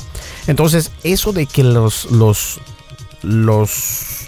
[0.46, 2.60] Entonces, eso de que los, los,
[3.22, 4.21] los,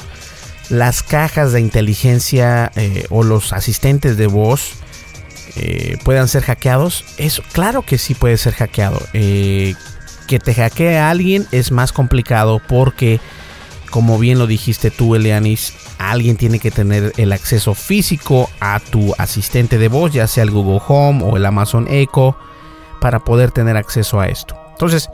[0.71, 4.73] las cajas de inteligencia eh, o los asistentes de voz
[5.57, 9.01] eh, puedan ser hackeados, eso claro que sí puede ser hackeado.
[9.13, 9.75] Eh,
[10.27, 13.21] que te hackee a alguien es más complicado porque,
[13.91, 19.15] como bien lo dijiste tú, Elianis, alguien tiene que tener el acceso físico a tu
[19.19, 22.37] asistente de voz, ya sea el Google Home o el Amazon Echo,
[23.01, 24.57] para poder tener acceso a esto.
[24.73, 25.09] Entonces,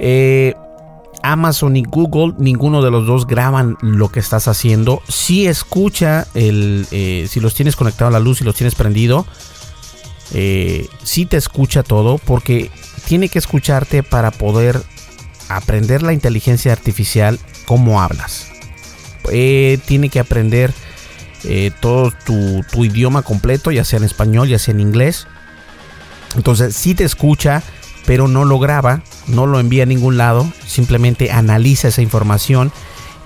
[0.00, 0.54] eh,
[1.22, 5.02] Amazon y Google, ninguno de los dos graban lo que estás haciendo.
[5.08, 9.26] Si escucha el, eh, si los tienes conectado a la luz y los tienes prendido,
[10.34, 12.70] eh, si te escucha todo, porque
[13.06, 14.82] tiene que escucharte para poder
[15.48, 18.48] aprender la inteligencia artificial, cómo hablas.
[19.30, 20.72] Eh, tiene que aprender
[21.80, 25.26] todo tu, idioma completo, ya sea en español, ya sea en inglés.
[26.36, 27.64] Entonces, si te escucha,
[28.06, 32.72] pero no lo graba, no lo envía a ningún lado, simplemente analiza esa información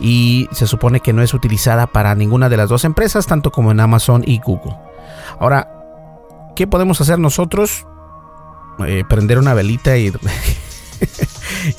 [0.01, 3.71] y se supone que no es utilizada para ninguna de las dos empresas, tanto como
[3.73, 4.77] en Amazon y Google.
[5.39, 5.71] Ahora,
[6.55, 7.87] ¿qué podemos hacer nosotros?
[8.87, 10.13] Eh, prender una velita y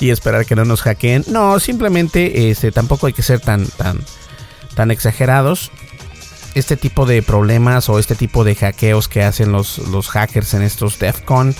[0.00, 1.24] esperar que no nos hackeen.
[1.28, 4.00] No, simplemente este, tampoco hay que ser tan, tan,
[4.74, 5.70] tan exagerados.
[6.54, 10.62] Este tipo de problemas o este tipo de hackeos que hacen los, los hackers en
[10.62, 11.54] estos DEFCON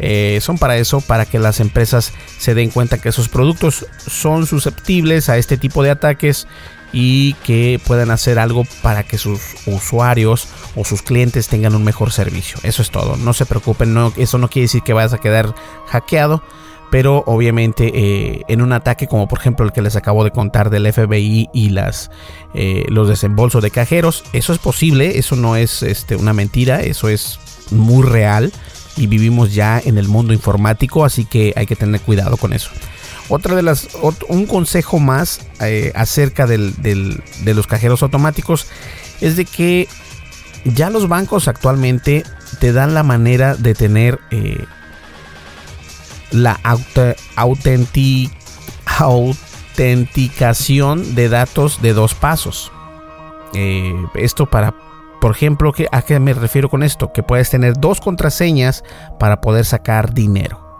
[0.00, 4.46] eh, son para eso, para que las empresas se den cuenta que sus productos son
[4.46, 6.46] susceptibles a este tipo de ataques
[6.92, 12.12] y que puedan hacer algo para que sus usuarios o sus clientes tengan un mejor
[12.12, 12.58] servicio.
[12.62, 13.16] Eso es todo.
[13.16, 15.54] No se preocupen, eso no quiere decir que vayas a quedar
[15.86, 16.42] hackeado
[16.90, 20.70] pero obviamente eh, en un ataque como por ejemplo el que les acabo de contar
[20.70, 22.10] del FBI y las
[22.52, 27.08] eh, los desembolsos de cajeros eso es posible eso no es este, una mentira eso
[27.08, 27.38] es
[27.70, 28.52] muy real
[28.96, 32.70] y vivimos ya en el mundo informático así que hay que tener cuidado con eso
[33.28, 33.88] otra de las
[34.28, 38.66] un consejo más eh, acerca del, de los cajeros automáticos
[39.20, 39.88] es de que
[40.64, 42.24] ya los bancos actualmente
[42.58, 44.18] te dan la manera de tener
[46.30, 46.58] la
[48.96, 52.72] autenticación de datos de dos pasos.
[53.54, 54.74] Eh, esto para,
[55.20, 57.12] por ejemplo, ¿a qué me refiero con esto?
[57.12, 58.82] Que puedes tener dos contraseñas
[59.18, 60.70] para poder sacar dinero.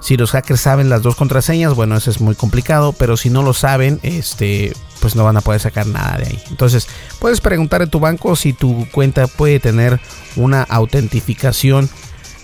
[0.00, 3.42] Si los hackers saben las dos contraseñas, bueno, eso es muy complicado, pero si no
[3.42, 6.42] lo saben, este, pues no van a poder sacar nada de ahí.
[6.50, 6.86] Entonces,
[7.18, 10.00] puedes preguntar a tu banco si tu cuenta puede tener
[10.36, 11.88] una autentificación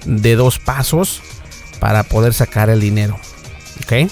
[0.06, 1.22] de dos pasos
[1.78, 3.18] para poder sacar el dinero.
[3.84, 4.10] ¿Ok?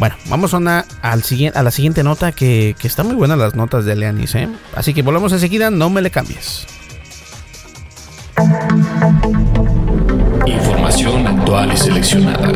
[0.00, 1.22] Bueno, vamos a, una, al
[1.54, 4.34] a la siguiente nota que, que está muy buena las notas de Leanis.
[4.34, 4.48] ¿eh?
[4.74, 6.66] Así que volvemos enseguida, no me le cambies.
[10.46, 12.48] Información actual y seleccionada.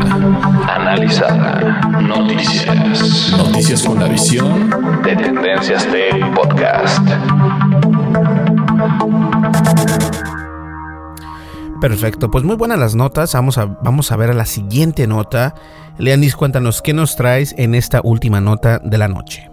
[0.75, 1.81] Analizada.
[2.01, 3.29] Noticias.
[3.37, 4.71] Noticias con la visión
[5.03, 6.99] de Tendencias Tech Podcast.
[11.81, 13.33] Perfecto, pues muy buenas las notas.
[13.33, 15.55] Vamos a, vamos a ver a la siguiente nota.
[15.97, 19.49] Leandis, cuéntanos qué nos traes en esta última nota de la noche.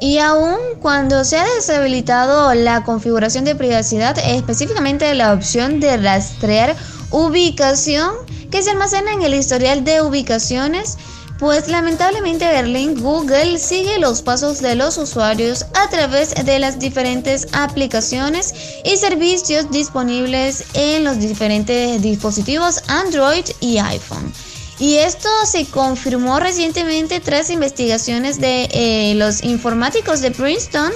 [0.00, 6.76] Y aún cuando se ha deshabilitado la configuración de privacidad, específicamente la opción de rastrear
[7.10, 8.12] ubicación
[8.50, 10.98] que se almacena en el historial de ubicaciones,
[11.38, 17.48] Pues lamentablemente Berlín, Google sigue los pasos de los usuarios a través de las diferentes
[17.52, 24.32] aplicaciones y servicios disponibles en los diferentes dispositivos Android y iPhone.
[24.78, 30.90] Y esto se confirmó recientemente tras investigaciones de eh, los informáticos de Princeton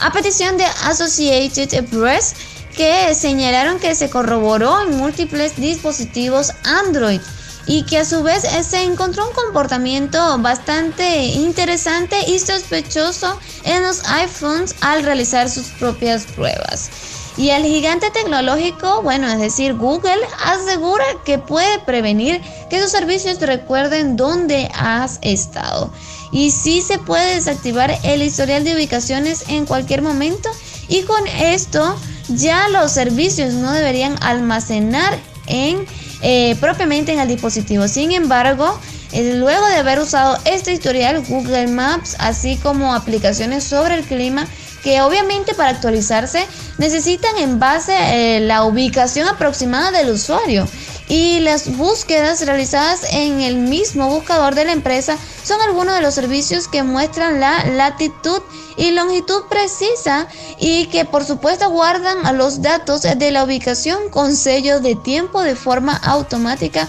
[0.00, 2.34] a petición de Associated Press
[2.76, 7.20] que señalaron que se corroboró en múltiples dispositivos Android
[7.66, 14.04] y que a su vez se encontró un comportamiento bastante interesante y sospechoso en los
[14.04, 16.90] iPhones al realizar sus propias pruebas.
[17.36, 22.40] Y el gigante tecnológico, bueno, es decir, Google, asegura que puede prevenir
[22.70, 25.92] que sus servicios recuerden dónde has estado.
[26.30, 30.48] Y sí se puede desactivar el historial de ubicaciones en cualquier momento
[30.88, 31.96] y con esto
[32.28, 35.86] ya los servicios no deberían almacenar en
[36.26, 37.86] eh, propiamente en el dispositivo.
[37.86, 38.80] Sin embargo,
[39.12, 44.46] eh, luego de haber usado este historial, Google Maps, así como aplicaciones sobre el clima,
[44.82, 46.46] que obviamente para actualizarse
[46.78, 47.92] necesitan en base
[48.36, 50.66] eh, la ubicación aproximada del usuario
[51.08, 56.14] y las búsquedas realizadas en el mismo buscador de la empresa son algunos de los
[56.14, 58.40] servicios que muestran la latitud
[58.76, 60.26] y longitud precisa
[60.58, 65.56] y que por supuesto guardan los datos de la ubicación con sello de tiempo de
[65.56, 66.88] forma automática.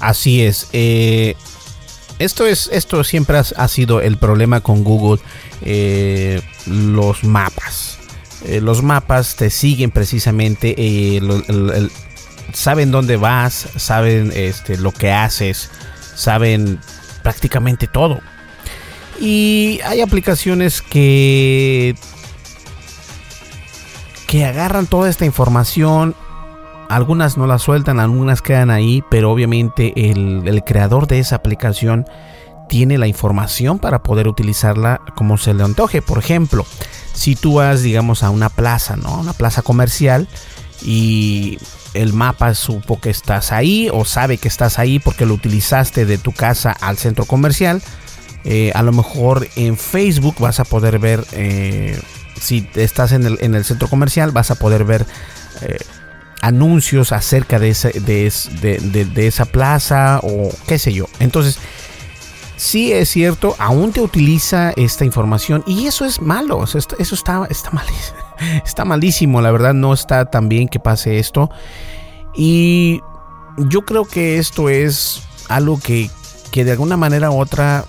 [0.00, 0.68] Así es.
[0.72, 1.34] Eh,
[2.18, 5.20] esto es esto siempre ha, sido el problema con Google.
[5.62, 7.98] Eh, los mapas.
[8.44, 10.74] Eh, los mapas te siguen precisamente
[12.52, 15.70] saben dónde vas, saben este, lo que haces,
[16.14, 16.78] saben
[17.22, 18.20] prácticamente todo.
[19.20, 21.94] Y hay aplicaciones que
[24.28, 26.14] que agarran toda esta información.
[26.90, 32.04] Algunas no la sueltan, algunas quedan ahí, pero obviamente el, el creador de esa aplicación
[32.68, 36.02] tiene la información para poder utilizarla como se le antoje.
[36.02, 36.66] Por ejemplo,
[37.14, 39.18] si tú vas, digamos, a una plaza, ¿no?
[39.18, 40.28] Una plaza comercial
[40.82, 41.58] y
[41.98, 46.18] el mapa supo que estás ahí o sabe que estás ahí porque lo utilizaste de
[46.18, 47.82] tu casa al centro comercial.
[48.44, 52.00] Eh, a lo mejor en Facebook vas a poder ver, eh,
[52.40, 55.06] si estás en el, en el, centro comercial, vas a poder ver
[55.62, 55.78] eh,
[56.40, 57.70] anuncios acerca de,
[59.16, 61.08] esa plaza o qué sé yo.
[61.18, 61.58] Entonces,
[62.56, 68.18] sí es cierto, aún te utiliza esta información y eso es malo, eso está, malísimo
[68.64, 71.50] está malísimo, la verdad no está tan bien que pase esto.
[72.38, 73.02] Y
[73.58, 76.08] yo creo que esto es algo que,
[76.52, 77.84] que de alguna manera u otra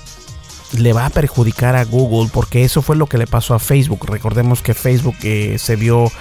[0.77, 4.07] le va a perjudicar a Google porque eso fue lo que le pasó a Facebook.
[4.07, 6.11] Recordemos que Facebook eh, se vio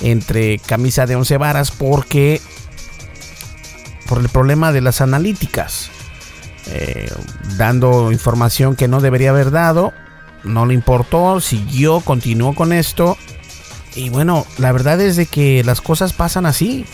[0.00, 2.40] entre camisa de once varas porque
[4.08, 5.90] por el problema de las analíticas.
[6.66, 7.10] Eh,
[7.56, 9.92] dando información que no debería haber dado,
[10.42, 13.16] no le importó, siguió, continuó con esto
[13.94, 16.84] y bueno, la verdad es de que las cosas pasan así.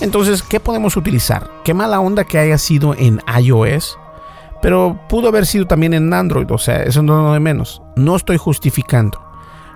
[0.00, 1.50] Entonces, ¿qué podemos utilizar?
[1.64, 3.98] Qué mala onda que haya sido en iOS,
[4.62, 7.82] pero pudo haber sido también en Android, o sea, eso no es de menos.
[7.96, 9.20] No estoy justificando.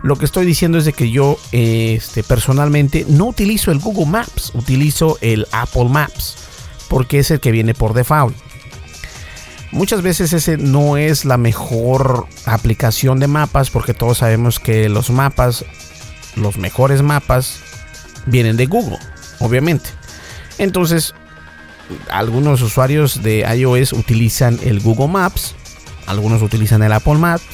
[0.03, 5.17] Lo que estoy diciendo es que yo este, personalmente no utilizo el Google Maps, utilizo
[5.21, 6.37] el Apple Maps,
[6.89, 8.37] porque es el que viene por default.
[9.71, 15.09] Muchas veces ese no es la mejor aplicación de mapas porque todos sabemos que los
[15.09, 15.65] mapas
[16.37, 17.61] los mejores mapas
[18.27, 18.99] vienen de Google,
[19.41, 19.91] obviamente.
[20.59, 21.15] Entonces,
[22.11, 25.55] algunos usuarios de iOS utilizan el Google Maps,
[26.07, 27.45] algunos utilizan el Apple Maps,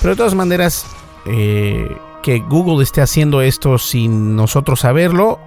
[0.00, 0.86] pero de todas maneras,
[1.26, 1.88] eh,
[2.22, 5.40] que Google esté haciendo esto sin nosotros saberlo,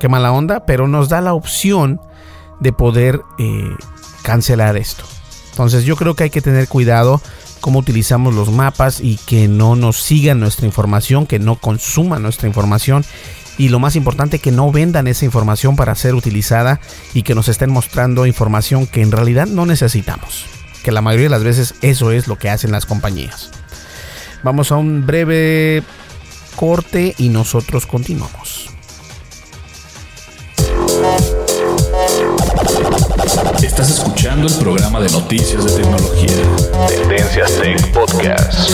[0.00, 2.00] qué mala onda, pero nos da la opción
[2.60, 3.70] de poder eh,
[4.22, 5.04] cancelar esto.
[5.50, 7.20] Entonces yo creo que hay que tener cuidado
[7.60, 12.48] cómo utilizamos los mapas y que no nos sigan nuestra información, que no consuman nuestra
[12.48, 13.04] información
[13.58, 16.80] y lo más importante que no vendan esa información para ser utilizada
[17.14, 20.46] y que nos estén mostrando información que en realidad no necesitamos.
[20.82, 23.50] Que la mayoría de las veces eso es lo que hacen las compañías.
[24.42, 25.82] Vamos a un breve
[26.56, 28.70] corte y nosotros continuamos.
[33.62, 36.28] Estás escuchando el programa de noticias de tecnología.
[36.88, 38.70] Tendencias Tech Podcast.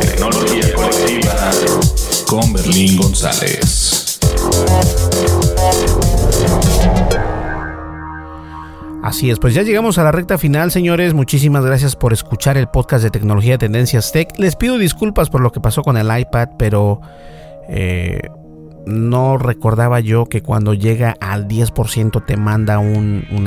[0.00, 1.50] Tecnología colectiva
[2.26, 4.18] con Berlín González.
[9.02, 11.14] Así es, pues ya llegamos a la recta final, señores.
[11.14, 14.36] Muchísimas gracias por escuchar el podcast de tecnología de Tendencias Tech.
[14.38, 17.00] Les pido disculpas por lo que pasó con el iPad, pero
[17.68, 18.20] eh,
[18.86, 22.80] no recordaba yo que cuando llega al 10% te manda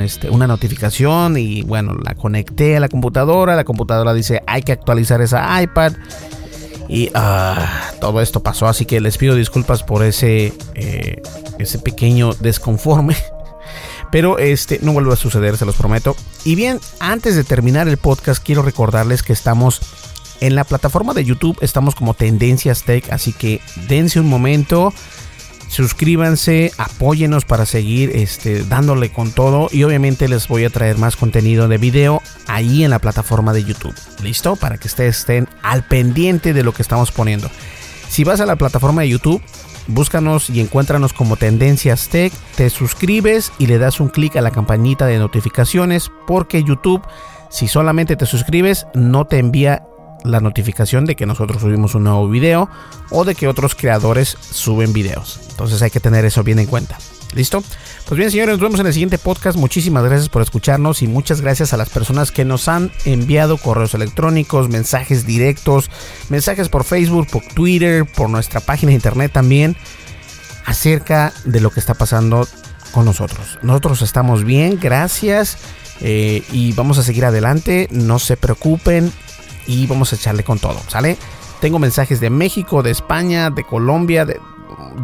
[0.02, 4.72] este, una notificación y bueno, la conecté a la computadora, la computadora dice hay que
[4.72, 5.94] actualizar esa iPad
[6.90, 11.22] y ah, todo esto pasó, así que les pido disculpas por ese, eh,
[11.60, 13.16] ese pequeño desconforme.
[14.12, 16.16] Pero este no vuelve a suceder, se los prometo.
[16.44, 19.82] Y bien, antes de terminar el podcast, quiero recordarles que estamos
[20.42, 24.92] en la plataforma de YouTube, estamos como Tendencias Tech, así que dense un momento
[25.70, 31.16] suscríbanse, apóyenos para seguir este, dándole con todo y obviamente les voy a traer más
[31.16, 33.96] contenido de video ahí en la plataforma de YouTube.
[34.22, 34.56] ¿Listo?
[34.56, 37.50] Para que ustedes estén al pendiente de lo que estamos poniendo.
[38.10, 39.42] Si vas a la plataforma de YouTube,
[39.88, 44.52] búscanos y encuéntranos como Tendencias Tech, te suscribes y le das un clic a la
[44.52, 47.04] campanita de notificaciones porque YouTube,
[47.52, 49.84] si solamente te suscribes, no te envía
[50.24, 52.70] la notificación de que nosotros subimos un nuevo video
[53.10, 55.40] o de que otros creadores suben videos.
[55.50, 56.98] Entonces hay que tener eso bien en cuenta.
[57.34, 57.64] ¿Listo?
[58.06, 59.56] Pues bien, señores, nos vemos en el siguiente podcast.
[59.56, 63.94] Muchísimas gracias por escucharnos y muchas gracias a las personas que nos han enviado correos
[63.94, 65.92] electrónicos, mensajes directos,
[66.30, 69.76] mensajes por Facebook, por Twitter, por nuestra página de internet también,
[70.66, 72.48] acerca de lo que está pasando
[72.92, 73.60] con nosotros.
[73.62, 75.58] Nosotros estamos bien, gracias.
[76.02, 77.88] Eh, y vamos a seguir adelante.
[77.92, 79.12] No se preocupen,
[79.70, 81.16] y vamos a echarle con todo, ¿sale?
[81.62, 84.40] Tengo mensajes de México, de España, de Colombia, de,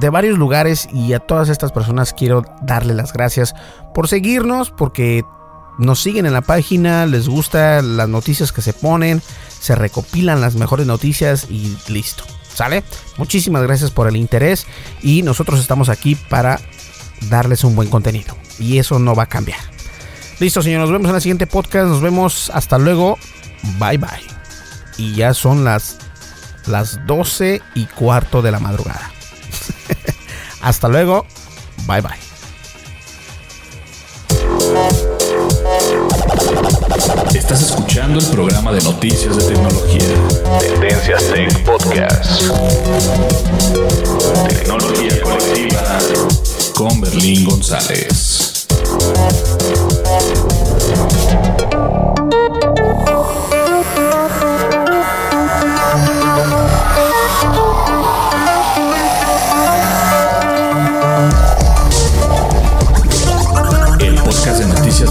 [0.09, 3.53] varios lugares y a todas estas personas quiero darle las gracias
[3.93, 5.23] por seguirnos, porque
[5.77, 9.21] nos siguen en la página, les gustan las noticias que se ponen,
[9.59, 12.23] se recopilan las mejores noticias y listo.
[12.53, 12.83] ¿Sale?
[13.17, 14.65] Muchísimas gracias por el interés
[15.01, 16.59] y nosotros estamos aquí para
[17.29, 19.59] darles un buen contenido y eso no va a cambiar.
[20.39, 23.17] Listo, señor, nos vemos en el siguiente podcast, nos vemos hasta luego.
[23.77, 24.34] Bye bye
[24.97, 25.97] y ya son las,
[26.67, 29.11] las 12 y cuarto de la madrugada.
[30.61, 31.25] Hasta luego.
[31.87, 32.25] Bye bye.
[37.33, 40.07] Estás escuchando el programa de noticias de tecnología.
[40.59, 42.41] Tendencias Tech Podcast.
[44.47, 45.99] Tecnología colectiva
[46.75, 48.65] con Berlín González.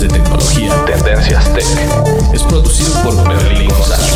[0.01, 1.65] De tecnología Tendencias Tech.
[2.33, 4.13] Es producido por Berlín González,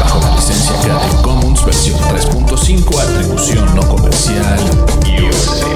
[0.00, 4.58] bajo la licencia Creative Commons versión 3.5, atribución no comercial,
[5.06, 5.66] USA.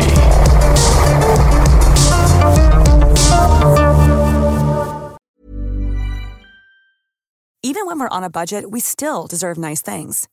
[7.62, 10.28] Even when we're on a budget, we still deserve nice things.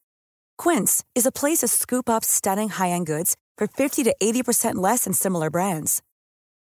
[0.57, 5.03] Quince is a place to scoop up stunning high-end goods for 50 to 80% less
[5.03, 6.01] than similar brands.